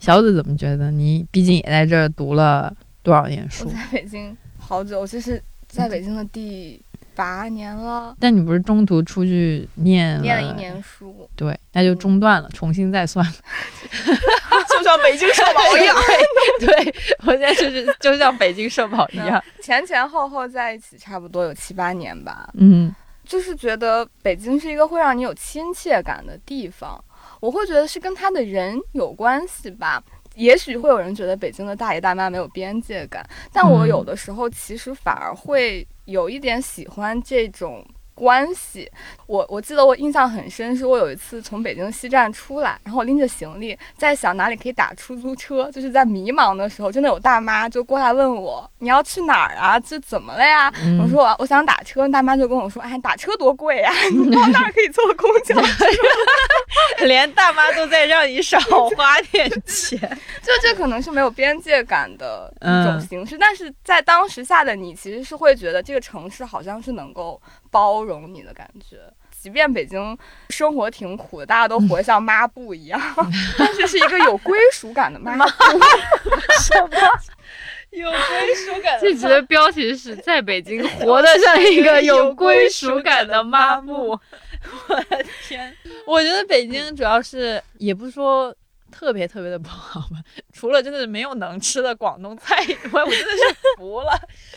[0.00, 0.90] 小紫怎么觉得？
[0.90, 2.74] 你毕竟也在这儿读了
[3.04, 3.68] 多少年我书？
[3.68, 6.82] 在北京好久，这是在北京的第
[7.14, 11.28] 八年了，但你不是中途出去念念了一，年书。
[11.36, 13.24] 对，那就中断了，重新再算。
[14.68, 15.96] 就像北京社保一样。
[16.60, 16.94] 对
[17.26, 19.42] 我现在就是就像北京社保一样。
[19.62, 22.94] 前前后后在一起差不多有七八年吧，嗯
[23.24, 27.02] 就是觉得北京是一个会让你有亲切感的地方。
[27.40, 30.02] 我会觉得是跟他的人有关系吧。
[30.34, 37.86] 也许会有人觉得北京的大爷大妈没有边界感，但我嗯有的时候其实反而会有一点喜欢这种
[38.22, 38.88] 关系。
[39.26, 49.80] 我我记得我印象很深，是我有一次从北京西站出来，然后我拎着行李，在想哪里可以打出租车，就是在迷茫的时候，真的有大妈就过来问我你要去哪儿啊？
[49.80, 50.72] 这怎么了呀？
[50.84, 55.56] 嗯我说我我想打车，大妈就跟我说，哎，打车多贵呀、你到那儿可以坐公交。
[57.04, 58.58] 连大妈都在让你少
[58.96, 59.98] 花点钱。
[60.42, 67.40] 就这可能是没有边界感的一种嗯形式，但是在当时下的你，其实是会觉得这个城市好像是能够
[67.72, 68.98] 包容你的感觉。
[69.30, 70.16] 即便北京
[70.50, 73.00] 生活挺苦的，大家都活得像抹布一样，
[73.58, 75.42] 但是是一个有归属感的抹布。
[76.62, 76.88] 什么
[77.90, 84.10] 有归属感这集的标题是在北京活得像一个有归属感的抹布。
[84.88, 88.54] 我的天，我觉得北京主要是也不是说
[88.92, 90.22] 特别特别的不好吧，
[90.62, 93.42] 除了真的是没有能吃的广东菜以外，我真的是
[93.76, 94.12] 服了。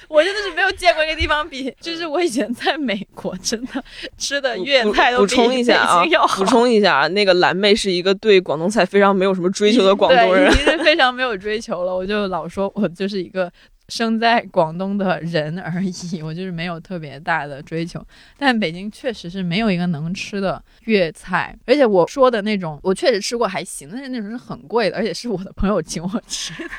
[0.08, 3.84] 我真的是没有见过一个地方比，就是我以前在美国真的
[4.16, 10.64] 吃的粤菜都补比充一下啊北京要，好补充一下啊，那个蓝妹是一个对广东菜非常没有什么追求的 广东人对，已。
[10.64, 11.95] 经是非常没有追求了。
[11.95, 13.51] 我就老说我就是一个
[13.89, 18.03] 生在广东的人而已，我就是没有特别大的追求。
[18.38, 26.69] 但北京确实是没有一个能吃的粤菜，而且我说的那种，我确实吃过还行，但是那种是很贵的，而且是我的朋友请我吃的。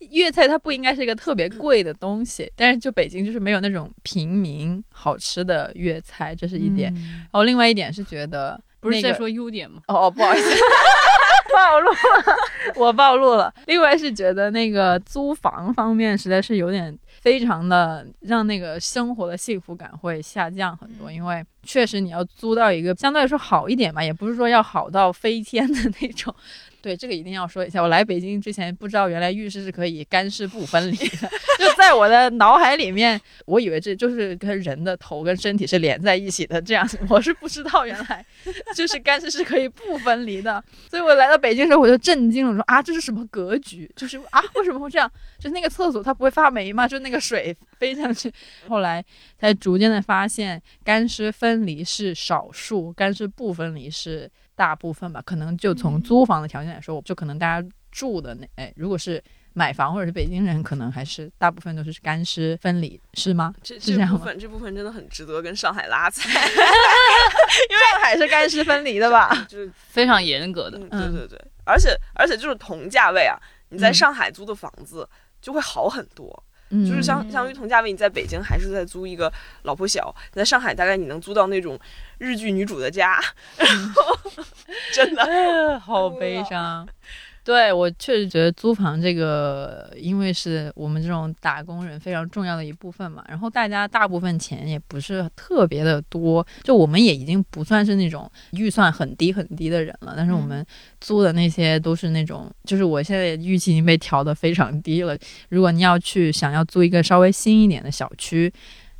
[0.10, 6.92] 粤菜它不应该是一个特别贵的东西，但是就北京就是没有那种平民好吃的粤菜，这是一点。
[6.94, 8.50] 然后另外一点是觉得
[8.82, 9.82] 那个不是在说优点吗？
[9.88, 10.48] 哦，不好意思，
[11.54, 11.96] 暴露了，
[12.76, 13.52] 我暴露了。
[13.66, 26.34] 另外是觉得那个租房方面实在是有点非常的让那个生活的幸福感会下降很多，因为确实你要租到一个相对来说好一点吧，也不是说要好到飞天的那种。
[26.86, 27.82] 对，这个一定要说一下。
[27.82, 31.28] 我来北京之前不知道原来浴室是可以干湿不分离的，
[31.58, 38.24] 就在我的脑海里面，我以为这就是跟人的头跟身体是连在一起的，这样我是不知道原来
[38.76, 40.62] 就是干湿是可以不分离的。
[40.88, 43.90] 所以我来到北京的时候我就震惊了，我说啊，这是什么格局？
[43.96, 45.10] 就是啊，为什么会这样？
[45.40, 46.86] 就那个厕所它不会发霉吗？
[46.86, 48.32] 就那个水飞上去，
[48.68, 49.04] 后来
[49.40, 55.22] 才逐渐的发现，干湿分离是少数，干湿不分离是大部分吧。
[55.24, 63.54] 可能就从租房的条件来说，我就可能大家住的那哎，如果是买房或者是北京人，可能还是大部分都是干湿分离，是吗？
[63.62, 69.30] 这是这样吗这部分这部分真的很值得跟上海拉踩， 因为上海是干湿分离的吧？
[69.48, 70.78] 就是非常严格的。
[70.78, 73.38] 嗯，对对对，而且而且就是同价位啊，
[73.70, 75.08] 你在嗯上海租的房子
[75.40, 81.78] 就会好很多，嗯，就是相相当于同价位，你在北京还是在租一个老破小，你在上海大概你能租到那种
[82.18, 83.20] 日剧女主的家，
[84.92, 85.22] 真的。
[85.30, 86.88] 哎好悲伤。
[87.46, 100.66] 对我确实觉得租房这个，因为是我们这种打工人非常重要的一部分嘛，然后大家大部分钱也不是特别的多，就我们也已经不算是那种预算很低很低的人了，但是我们
[101.00, 105.16] 租的那些都是那种，就是我现在预期已经被调得非常低了。
[105.48, 108.52] 如果你要去想要租一个稍微新一点的小区，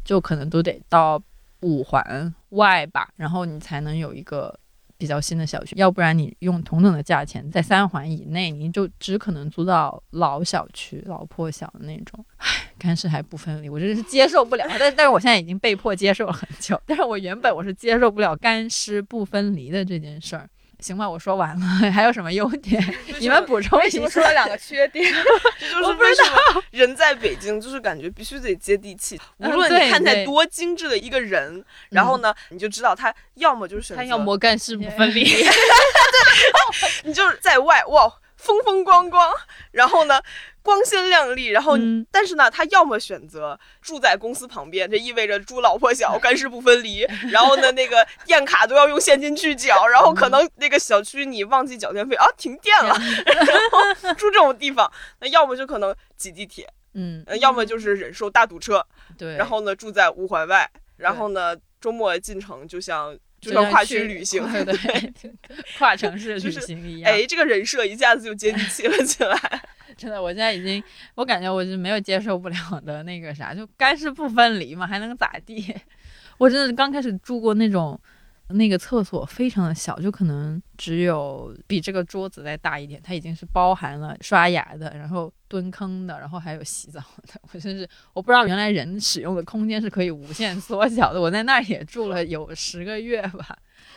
[0.05, 1.20] 就可能都得到
[1.62, 4.57] 五环外吧，然后你才能有一个
[4.99, 12.24] 比较新的小区，要不然你用同等的价钱在三环以内，你就只可能租到老小区、老破小的那种。
[12.38, 14.64] 唉，干湿还不分离，我真是接受不了。
[14.78, 20.49] 但 但是我现在已经被迫接受了很久，但是我原本我是接受不了干湿不分离的这件事儿。
[20.81, 22.83] 行吧，我说完了， 还有什么优点？
[23.18, 24.07] 你们补充一下。
[24.09, 25.11] 说了两个缺点？
[25.59, 29.20] 这就是为什么人在北京就是感觉必须得接地气。
[29.39, 35.51] 无嗯论你看起来多精致的一个人，然后呢，你就知道他要么就是选择，他要么干事不分离， 对
[37.05, 39.33] 你就是在外哇风风光光，
[39.72, 40.20] 然后呢
[40.66, 54.90] 光鲜亮丽，然后、嗯但是呢，他要么选择住在公司旁边，这意味着猪老婆小，干湿不分离， 然后呢那个电卡都要用现金去缴，然后可能那个小区你忘记缴电费啊停电了， 然后住这种地方，
[55.20, 58.84] 那要么就可能挤地铁，嗯，呃要么就是忍受大堵车，
[59.16, 59.36] 对。
[59.36, 65.32] 然后呢住在五环外，然后呢周末进城就像就就像跨区旅行， 对对，
[65.78, 67.12] 跨城市旅行一样。
[67.12, 69.62] 哎，这个人设一下子就接地气了起来。
[69.97, 70.82] 真的，我现在已经，
[71.14, 75.74] 我感觉我是没有接受不了的那个啥，就干湿不分离嘛，还能咋地？
[76.38, 77.99] 我真的刚开始住过那种，
[78.49, 87.40] 那个厕所非常的小，就可能只有比这个桌子再大一点，它已经是包含了刷牙的，然后蹲坑的，然后还有洗澡的。
[87.53, 91.20] 我真是我不知道原来人使用的空间是可以无限缩小的。
[91.20, 93.57] 我在那儿也住了有十个月吧。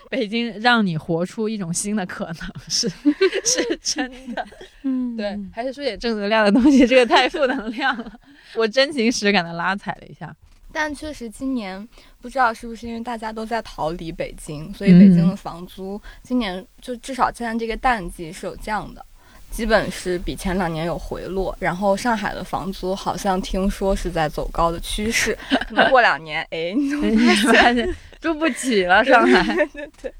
[0.09, 2.35] 北京让你活出一种新的可能，
[2.67, 2.89] 是
[3.45, 4.45] 是真的。
[4.83, 8.11] 嗯对，还是说点正能量的东西，这个太负能量了。
[8.55, 10.35] 我真情实感的拉踩了一下，
[10.71, 11.87] 但确实今年
[12.21, 19.05] 不知道是不是因为大家都在逃离北京，所以北京的房租今年就至少现在这个淡季是有降的。
[19.51, 25.35] 基本是比前两年有回落，然后上海的房租好像听说是在走高的趋势，
[25.67, 29.55] 可能过两年，哎，你就发现住 不起了，上海。
[29.73, 30.13] 对对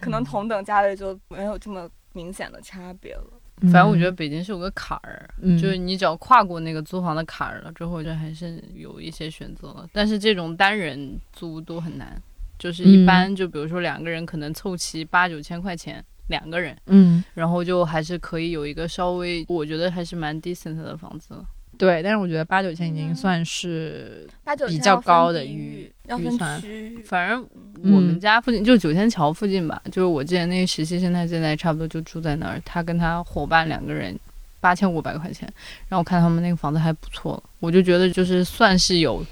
[0.00, 3.39] 可能同等价位就没有这么明显的差别了。
[3.62, 9.88] 反正我觉得北京是有个坎儿，嗯就是你只要跨过那个租房的坎儿了之后，就还是有一些选择了。
[9.92, 12.20] 但是这种单人租都很难，
[12.58, 21.44] 就是一般就比如说两个人可能凑齐八九千块钱两个人，嗯，然后就还是可以有一个稍微我觉得还是蛮 decent 的房子了。
[21.80, 26.62] 对，但是我觉得八九千已经算是八九比较高的预预算，
[27.04, 27.44] 反正
[27.82, 34.16] 嗯我们家附近、就九仙桥附近吧，就是我之前那个实习生，他现在差不多就住在那儿，他跟他伙伴两个人。
[34.62, 35.50] 八千五百块钱，
[35.88, 39.24] 然后我看他们那个房子还不错，我就觉得就是算是有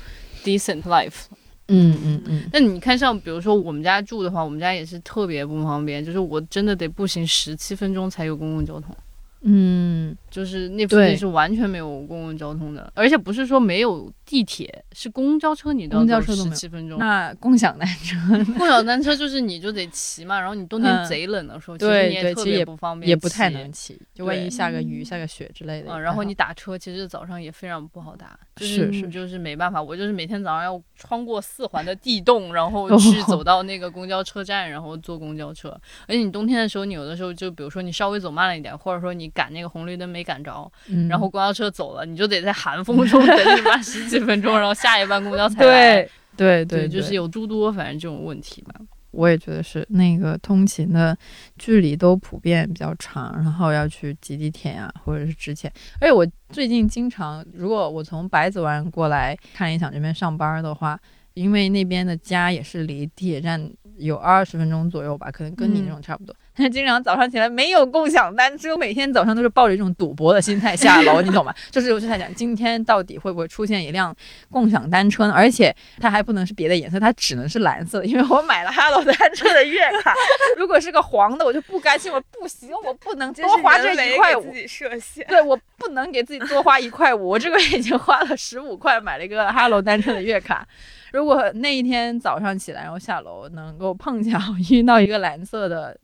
[0.43, 1.25] decent life
[1.67, 8.97] 嗯嗯嗯，那你看，像比如说我们家住的话，我们家也是特别不方便，就是我真的得步行十七分钟才有公共交通，
[9.43, 16.99] 嗯，就是那附近是完全没有公共交通的，而且不是说没有地铁，是公交车你都要十七分钟。
[16.99, 18.17] 那共享单车
[18.59, 23.69] 共享单车就是你就得骑嘛，然后你冬天嗯贼冷的时候，其实对你也特别不方便，也不太能。
[23.71, 35.69] 骑，就万一下个雨、下个雪之类的然后你打车，其实早上也非常不好打，就是是你就是没办法，我就是每天早上要穿过四环的地洞，然后哦去走到那个公交车站，然后坐公交车。
[36.07, 46.09] 而且你冬天的时候，你有的时候就比如说你稍微走慢了一点，或者说你赶那个红绿灯没赶着，嗯，然后公交车走了，你就得在寒风中等你妈十几分钟，然后下一班公交才来。
[46.37, 48.75] 对对对，就是有诸多反正这种问题吧。
[49.11, 51.17] 我也觉得是那个通勤的
[51.57, 61.01] 距离都普遍比较长，然后要去挤地铁呀、或者是之前，而且我最近经常，如果我从百子湾过来看理想这边上班的话，
[61.35, 66.37] 因为那边的家也是离地铁站有二十分钟左右吧，可能跟你那种差不多。
[66.71, 71.55] 经常早上起来没有共享单车，每天早上都是抱着一种赌博的心态下楼， 你懂吗？
[71.71, 74.15] 就是我就在想，今天到底会不会出现一辆
[74.51, 75.33] 共享单车呢？
[75.33, 80.13] 而且它还不能是别的颜色，它只能是蓝色的，因为我买了哈罗单车的月卡。
[80.57, 84.53] 如果是个黄的，我就不甘心，我不行，我不能多花这一块五自。
[84.53, 85.25] 己设限。
[85.29, 90.67] 对，我不能给自己多花一块五，我这个月已经花了十五块买了一个哈罗单车的月卡。
[91.13, 94.39] 如果那一天早上起来，然后下楼能够碰巧
[94.71, 95.97] 遇到一个蓝色的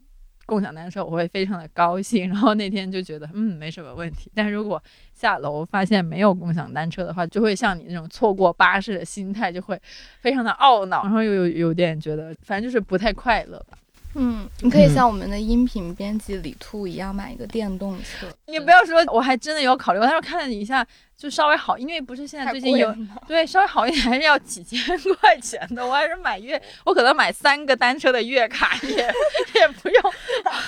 [0.47, 2.29] 共享单车，我会非常的高兴。
[2.31, 4.31] 然后那天就觉得，嗯，没什么问题。
[4.35, 4.83] 但如果
[5.13, 9.81] 下楼发现没有共享单车的话，就会像你那种错过巴士的心态，就会
[10.21, 13.79] 非常的懊恼，然后又有有点觉得，反正就是不太快乐吧。
[14.15, 14.95] 嗯，你可以嗯。
[14.95, 20.87] 像我们的音频编辑李兔一样买一个电动车，你不要说，我还真的有考虑过，但是看了一下，
[21.17, 22.95] 就稍微好，因为不是现在最近有
[23.27, 24.81] 对，稍微好一点还是要几千
[25.21, 28.97] 块钱的，我还是买月，我可能买三个单车的月卡也
[29.61, 30.03] 也不用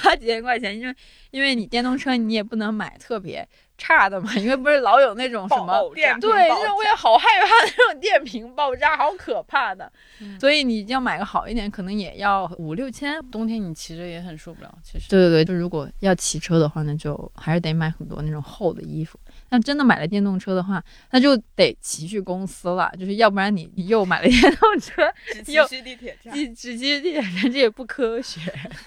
[0.03, 0.95] 花几千块钱，因为
[1.31, 3.47] 因为你电动车你也不能买特别
[3.79, 9.91] 差的嘛，因为不是老有那种什么对，就是我也好害怕那种电瓶爆炸，好可怕的，
[10.41, 13.21] 所以你要买个好一点，可能也要五六千。
[13.31, 15.09] 冬天你骑着也很受不了，其实。
[15.09, 19.19] 对对对，就如果要骑车的话，那就还是得买很多那种厚的衣服。
[19.49, 25.03] 但真的买了电动动车的话，那就得骑去公司了，就是要不然你你又买了电动车，
[25.45, 28.41] 只又骑去地铁站，只只骑地铁站，这也不科学，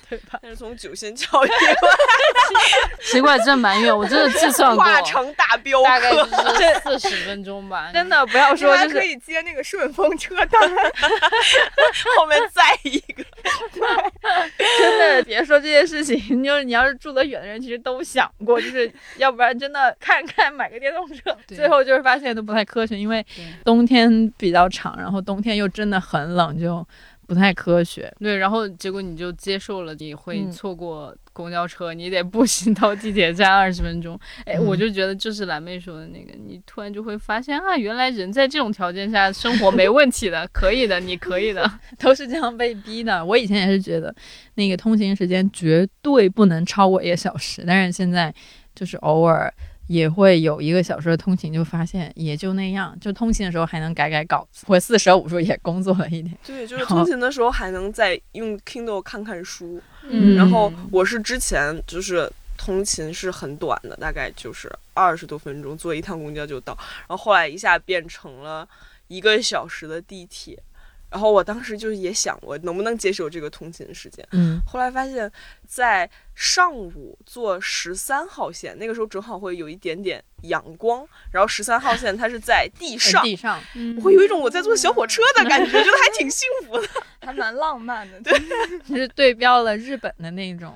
[0.10, 0.40] 对吧？
[0.42, 1.50] 但是从九仙桥一
[3.02, 7.92] 奇怪，真蛮远，我真的 计算过，化成大镖大概就客，是 四十分钟吧。
[7.94, 10.70] 真的不要说还可就是以接那个顺风车单。
[12.18, 13.24] 后面再一个。
[14.78, 23.26] 真的别说这些事情，就是你要是住得远的人，其实都想过，就是要不然真的看看买个电动车， 最后就是发现都不太科学，因为
[23.64, 26.86] 冬天比较长，然后冬天又真的很冷，就
[27.28, 28.12] 不太科学。
[28.20, 34.20] 对，然后结果你就接受了，你会嗯错过公交车，你得步行到地铁站 二十分钟。
[34.46, 41.72] 哎，嗯我就觉得就是蓝妹说的那个，你突然就会发现啊，原来人在这种条件下生活没问题的， 可以的，你可以的。
[42.00, 43.24] 都是这样被逼的。
[43.24, 44.14] 我以前也是觉得，
[44.56, 48.34] 那个通勤时间绝对不能超过一个小时，但是现在
[48.74, 49.54] 就是偶尔
[49.90, 52.96] 也会有一个小时的通勤，就发现也就那样。
[53.02, 56.38] 就通勤的时候还能改改稿子，我四舍五入也工作了一点。
[56.46, 59.82] 对，就是通勤的时候还能再用 Kindle 看看书。
[60.04, 66.78] 嗯然后我是之前就是通勤是很短的，大概就是二十多分钟，坐一趟公交就到。
[67.08, 68.68] 然后后来一下变成了
[69.08, 70.62] 一个小时的地铁。
[71.12, 74.26] 然后我当时就是也想，我能不能接受这个通勤时间？
[74.32, 75.32] 嗯后来发现，
[75.68, 83.60] 在上午坐十三号线，那个时候正好会有一点点阳光，然后十三号线它是在地上，地上，
[83.98, 86.88] 我会有一种我在坐小火车的感觉，觉得还挺幸福的。
[87.22, 88.22] 还蛮浪漫的。
[88.22, 88.40] 对，
[88.88, 90.74] 是对标了日本的那种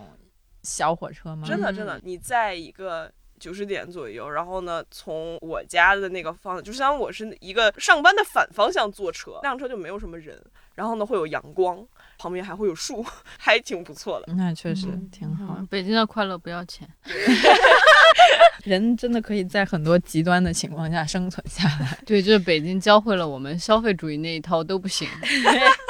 [0.63, 1.47] 小火车吗？
[1.47, 3.11] 真的真的，你在一个
[3.44, 10.41] 九十点左右，然后呢，从我家的那个方向，就相当于我是一个上班的反方向坐车，那辆车就没有什么人，
[10.76, 11.86] 然后呢会有阳光，
[12.18, 13.06] 旁边还会有树，
[13.38, 14.34] 还挺不错的。
[14.34, 15.58] 那确实嗯挺好。
[15.70, 16.88] 北京的快乐不要钱。
[18.64, 21.98] 人真的可以在很多极端的情况下生存下来。
[22.08, 25.06] 对，就是北京教会了我们消费主义那一套都不行，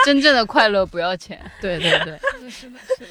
[0.03, 1.39] 真正的快乐不要钱。
[1.61, 2.17] 对对对，
[2.49, 3.09] 是的，是的。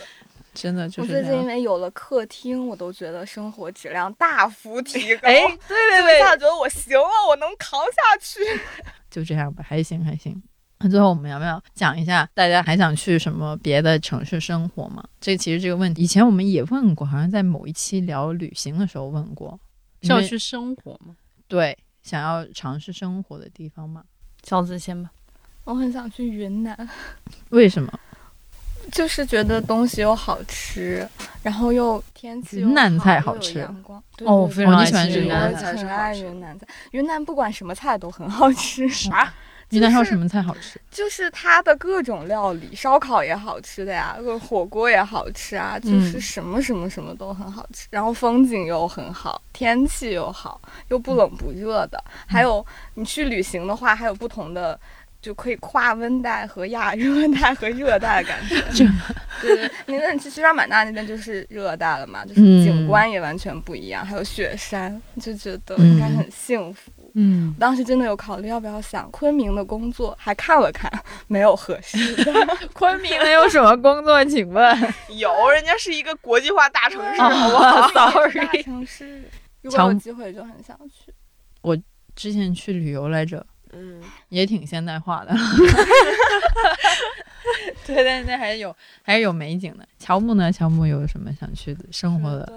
[0.55, 1.47] 真的就是我最近因。
[1.47, 5.29] 为有了客厅，我都觉得生活质量大幅提 高。
[5.29, 8.41] 哎，对对对一下觉得我行了，我能扛下去。
[9.11, 10.43] 就这样吧，还行还行。
[10.79, 15.03] 那最后我们要不要讲一下，大家还想去什么别的城市生活吗？
[15.21, 19.59] 这其实这个问题，以前我们也问过，好像在某一期聊旅行的时候问过。
[20.03, 21.15] 是要去生活吗？
[21.47, 24.03] 对想要尝试生活的地方吗？
[24.43, 25.11] 小子先吧。
[25.65, 26.77] 我很想去云南，
[27.51, 28.01] 为什么？
[28.91, 31.07] 就是觉得东西又好吃，
[31.43, 34.03] 然后又天气又云南菜好又有阳光。
[34.17, 38.89] 对哦，我非常喜欢云南我菜很爱云南菜，云南不管什么菜都很好吃。
[38.89, 39.33] 啥？
[39.71, 40.79] 云南还有什么菜好吃？
[40.91, 47.87] 就是它的各种料理，烧烤也好吃的呀，呃火锅也好吃啊，就是嗯什么什么什么都很好吃。
[47.89, 52.05] 然后风景又很好，天气又好，又不冷不热的。
[52.27, 52.65] 还有
[52.95, 54.79] 你去旅行的话，还有不同的。
[55.23, 58.39] 就可以跨温带和亚热带和热带的感
[58.75, 58.85] 觉，
[59.41, 66.91] 对对，你那你去西双版纳那边就是热带了嘛，就是嗯景观也完全不一样，还有雪山，就觉得应该很幸福。
[67.15, 70.91] 嗯，当时真的有考虑要不要想昆明的工作，还看了看，
[71.29, 72.33] 没有合适的。
[72.75, 74.25] 昆明能有什么工作？
[74.25, 74.77] 请问？
[75.17, 77.89] 有，人家是一个国际化大城市，哦好不好？
[77.93, 79.23] 大 Sorry 城市，
[79.61, 81.13] 如果有机会就很想去。
[81.61, 81.79] 我
[82.17, 85.35] 之前去旅游来着，嗯，也挺现代化的。
[87.87, 89.87] 对，但是那还是有还是有美景的。
[89.99, 90.53] 乔木呢？
[90.53, 92.53] 乔木有什么想去的生活的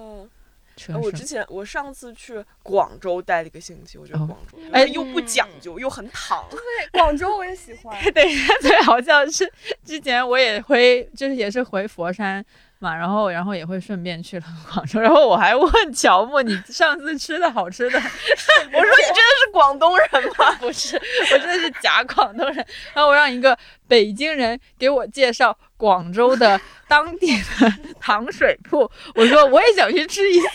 [1.01, 1.23] 我之？
[1.23, 6.45] 前我上次去广州待了一个星期，我觉得哦广州，哎哎，又不讲究，又很躺。
[6.51, 6.59] 对，
[6.91, 7.97] 广州我也喜欢。
[8.13, 8.25] 对，
[8.61, 9.51] 最好笑的是
[9.83, 12.45] 之前我也回，就是也是回佛山
[12.79, 17.97] 嘛，然后然后也会顺便去了广州，然后我还问乔木，你上次吃的好吃的？
[17.99, 20.07] 我说你真的是广东人
[20.37, 20.51] 吗？
[20.59, 20.95] 不是，
[21.31, 22.55] 我真的是假广东人。
[22.93, 23.57] 然后我让一个
[23.87, 27.43] 北京人给我介绍广州的当地的
[27.99, 30.49] 糖水铺，我说我也想去吃一下，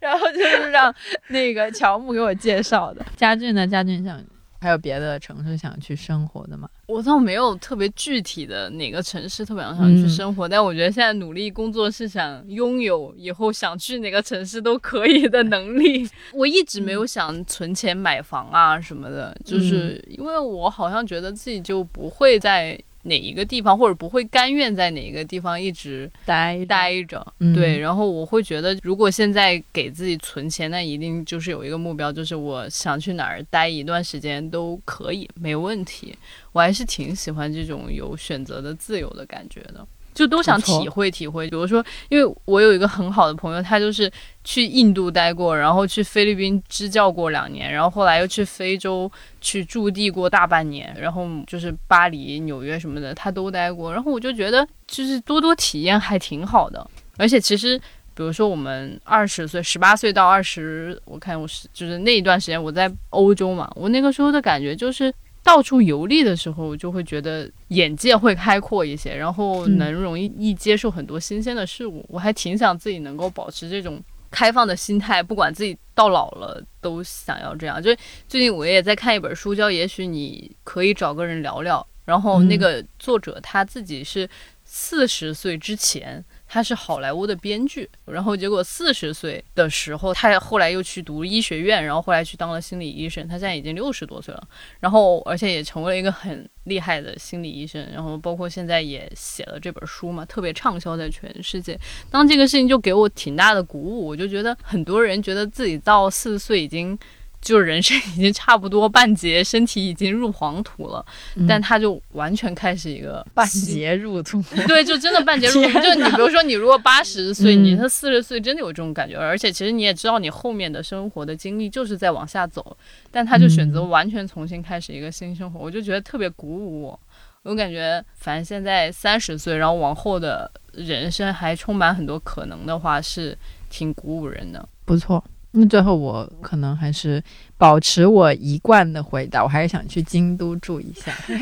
[0.00, 0.94] 然后就是让
[1.28, 3.04] 那个乔木给我介绍的。
[3.16, 3.66] 家俊呢？
[3.66, 4.22] 家俊想
[4.66, 6.68] 还有别的城市想去生活的吗？
[6.88, 16.08] 我倒没有特别具体的哪个城市特别想去生活，但我觉得现在努力工作是想拥有以后想去哪个城市都可以的能力。
[16.34, 22.76] 我一直没有想存钱买房啊什么的，就是因为我好像觉得自己就不会在
[23.06, 27.26] 哪一个地方，或者不会甘愿在哪一个地方一直待待着。
[27.40, 36.14] 嗯对，然后我会觉得，如果现在给自己存钱，那一定就是有一个目标，就是我想去哪儿待一段时间都可以，没问题。
[36.52, 39.86] 我还是挺喜欢这种有选择的自由的感觉的。
[40.16, 41.46] 就都想体会体会。
[41.50, 44.10] 比如说，因为我有一个很好的朋友，他就是
[44.44, 49.12] 去印度待过，然后去菲律宾支教过两年，然后后来又去非洲
[49.42, 53.92] 去驻地过大半年，然后就是巴黎、纽约什么的，他都待过。
[53.92, 56.84] 然后我就觉得，就是多多体验还挺好的。
[57.18, 57.78] 而且其实，
[58.14, 65.12] 比如说我们二十岁、十八岁到二十，我看我是就是那一段时间我在欧洲嘛，我那个时候的感觉就是。
[65.46, 72.04] 到处游历的时候，我就会觉得眼界会开阔一些，然后嗯能容易易接受很多新鲜的事物。
[72.08, 77.80] 我还挺想自己能够保持这种开放的心态，不管自己到老了都想要这样。
[77.80, 84.28] 就是最近我也在看一本书，叫《也许你可以找个人聊聊》，然后那个作者他自己是
[84.64, 86.24] 四十岁之前。
[86.56, 93.28] 他是好莱坞的编剧，然后结果四十岁的时候，他后来又去读医学院，然后后来去当了心理医生。
[93.28, 94.42] 他现在已经六十多岁了，
[94.80, 101.78] 然后而且也成为了一个很厉害的心理医生，然后包括现在也写了这本书嘛，特别畅销在全世界。
[102.10, 106.98] 当这个事情就给我挺大的鼓舞，我就觉得很多人觉得自己到四十岁已经。
[107.40, 111.04] 就是人生已经差不多半截，身体已经入黄土了，
[111.36, 115.72] 嗯但他就完全开始一个半截入土， 对，就真的半截入土。
[115.80, 119.16] 就你比如说，你如果八十岁，嗯你他四十岁，真的有这种感觉。
[119.16, 122.76] 而且其实你也知道，你后面的生活的经历就是在往下走，
[123.10, 127.00] 但他就选择嗯完全重新开始一个新生活，我就觉得特别鼓舞我。
[127.44, 133.38] 我感觉，反正现在三十岁，然后往后的人生还充满很多可能的话，是
[133.70, 134.68] 挺鼓舞人的。
[134.84, 135.22] 不错。
[135.58, 137.22] 那最后我可能还是
[137.56, 141.10] 保持我一贯的回答，我还是想去京都住一下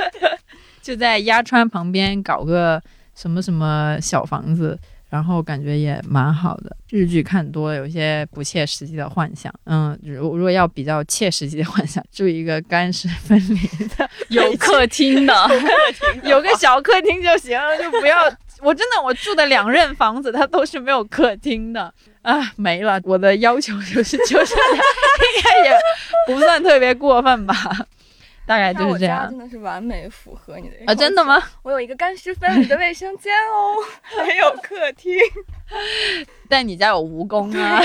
[0.80, 2.82] 就在鸭川旁边搞个
[3.14, 4.78] 什么什么小房子，
[5.10, 6.76] 然后感觉也蛮好的。
[6.90, 9.52] 日剧看多了，有一些不切实际的幻想。
[9.64, 15.34] 嗯，如如果要比较切实际的幻想，住一个干湿分离的， 有客厅的，
[16.24, 18.16] 有个小客厅就行了，就不要。
[18.60, 21.92] 我真的，我住的两任房子，它都是没有客厅的
[22.24, 23.00] 啊，没了。
[23.04, 24.54] 我的要求就是就是，
[25.36, 25.78] 应该也
[26.26, 27.54] 不算特别过分吧，
[28.46, 30.94] 大概就是这样真的是完美符合你的啊。
[30.94, 31.42] 真的吗？
[31.62, 33.76] 我有一个干湿分离的卫生间哦，
[34.24, 35.12] 还有客厅。
[36.48, 37.80] 但你家有蜈蚣啊？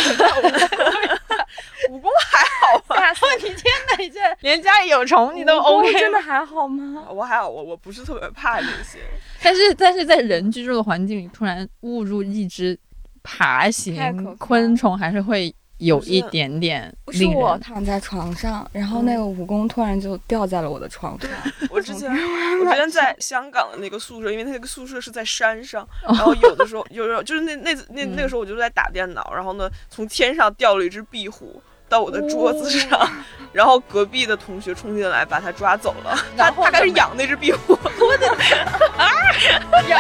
[1.89, 3.13] 蜈蚣还好吧？
[3.13, 6.21] 吓死你天哪，你这连家里有虫你都 OK 真的？
[6.21, 7.05] 还好吗？
[7.09, 8.99] 我还好，我我不是特别怕这些。
[9.41, 12.77] 但是但是在人居住的环境里，突然误入一只
[13.37, 21.29] 爬行昆虫，还是会有一点点不是令人我躺在床上，然后那个蜈蚣突然就掉在了我的床上。
[21.69, 22.09] 我之前
[22.59, 31.61] 我之前在香港的那个宿舍，因为那个宿舍是在山上，然后有的时候有时候就是那那那那个时候我就在打电脑，然后呢从天上掉了一只壁虎。
[31.87, 33.09] 到我的桌子上，
[33.51, 36.15] 然后隔壁的同学冲进来把它抓走了。
[36.37, 39.99] 他他开始养那只壁虎， 我的养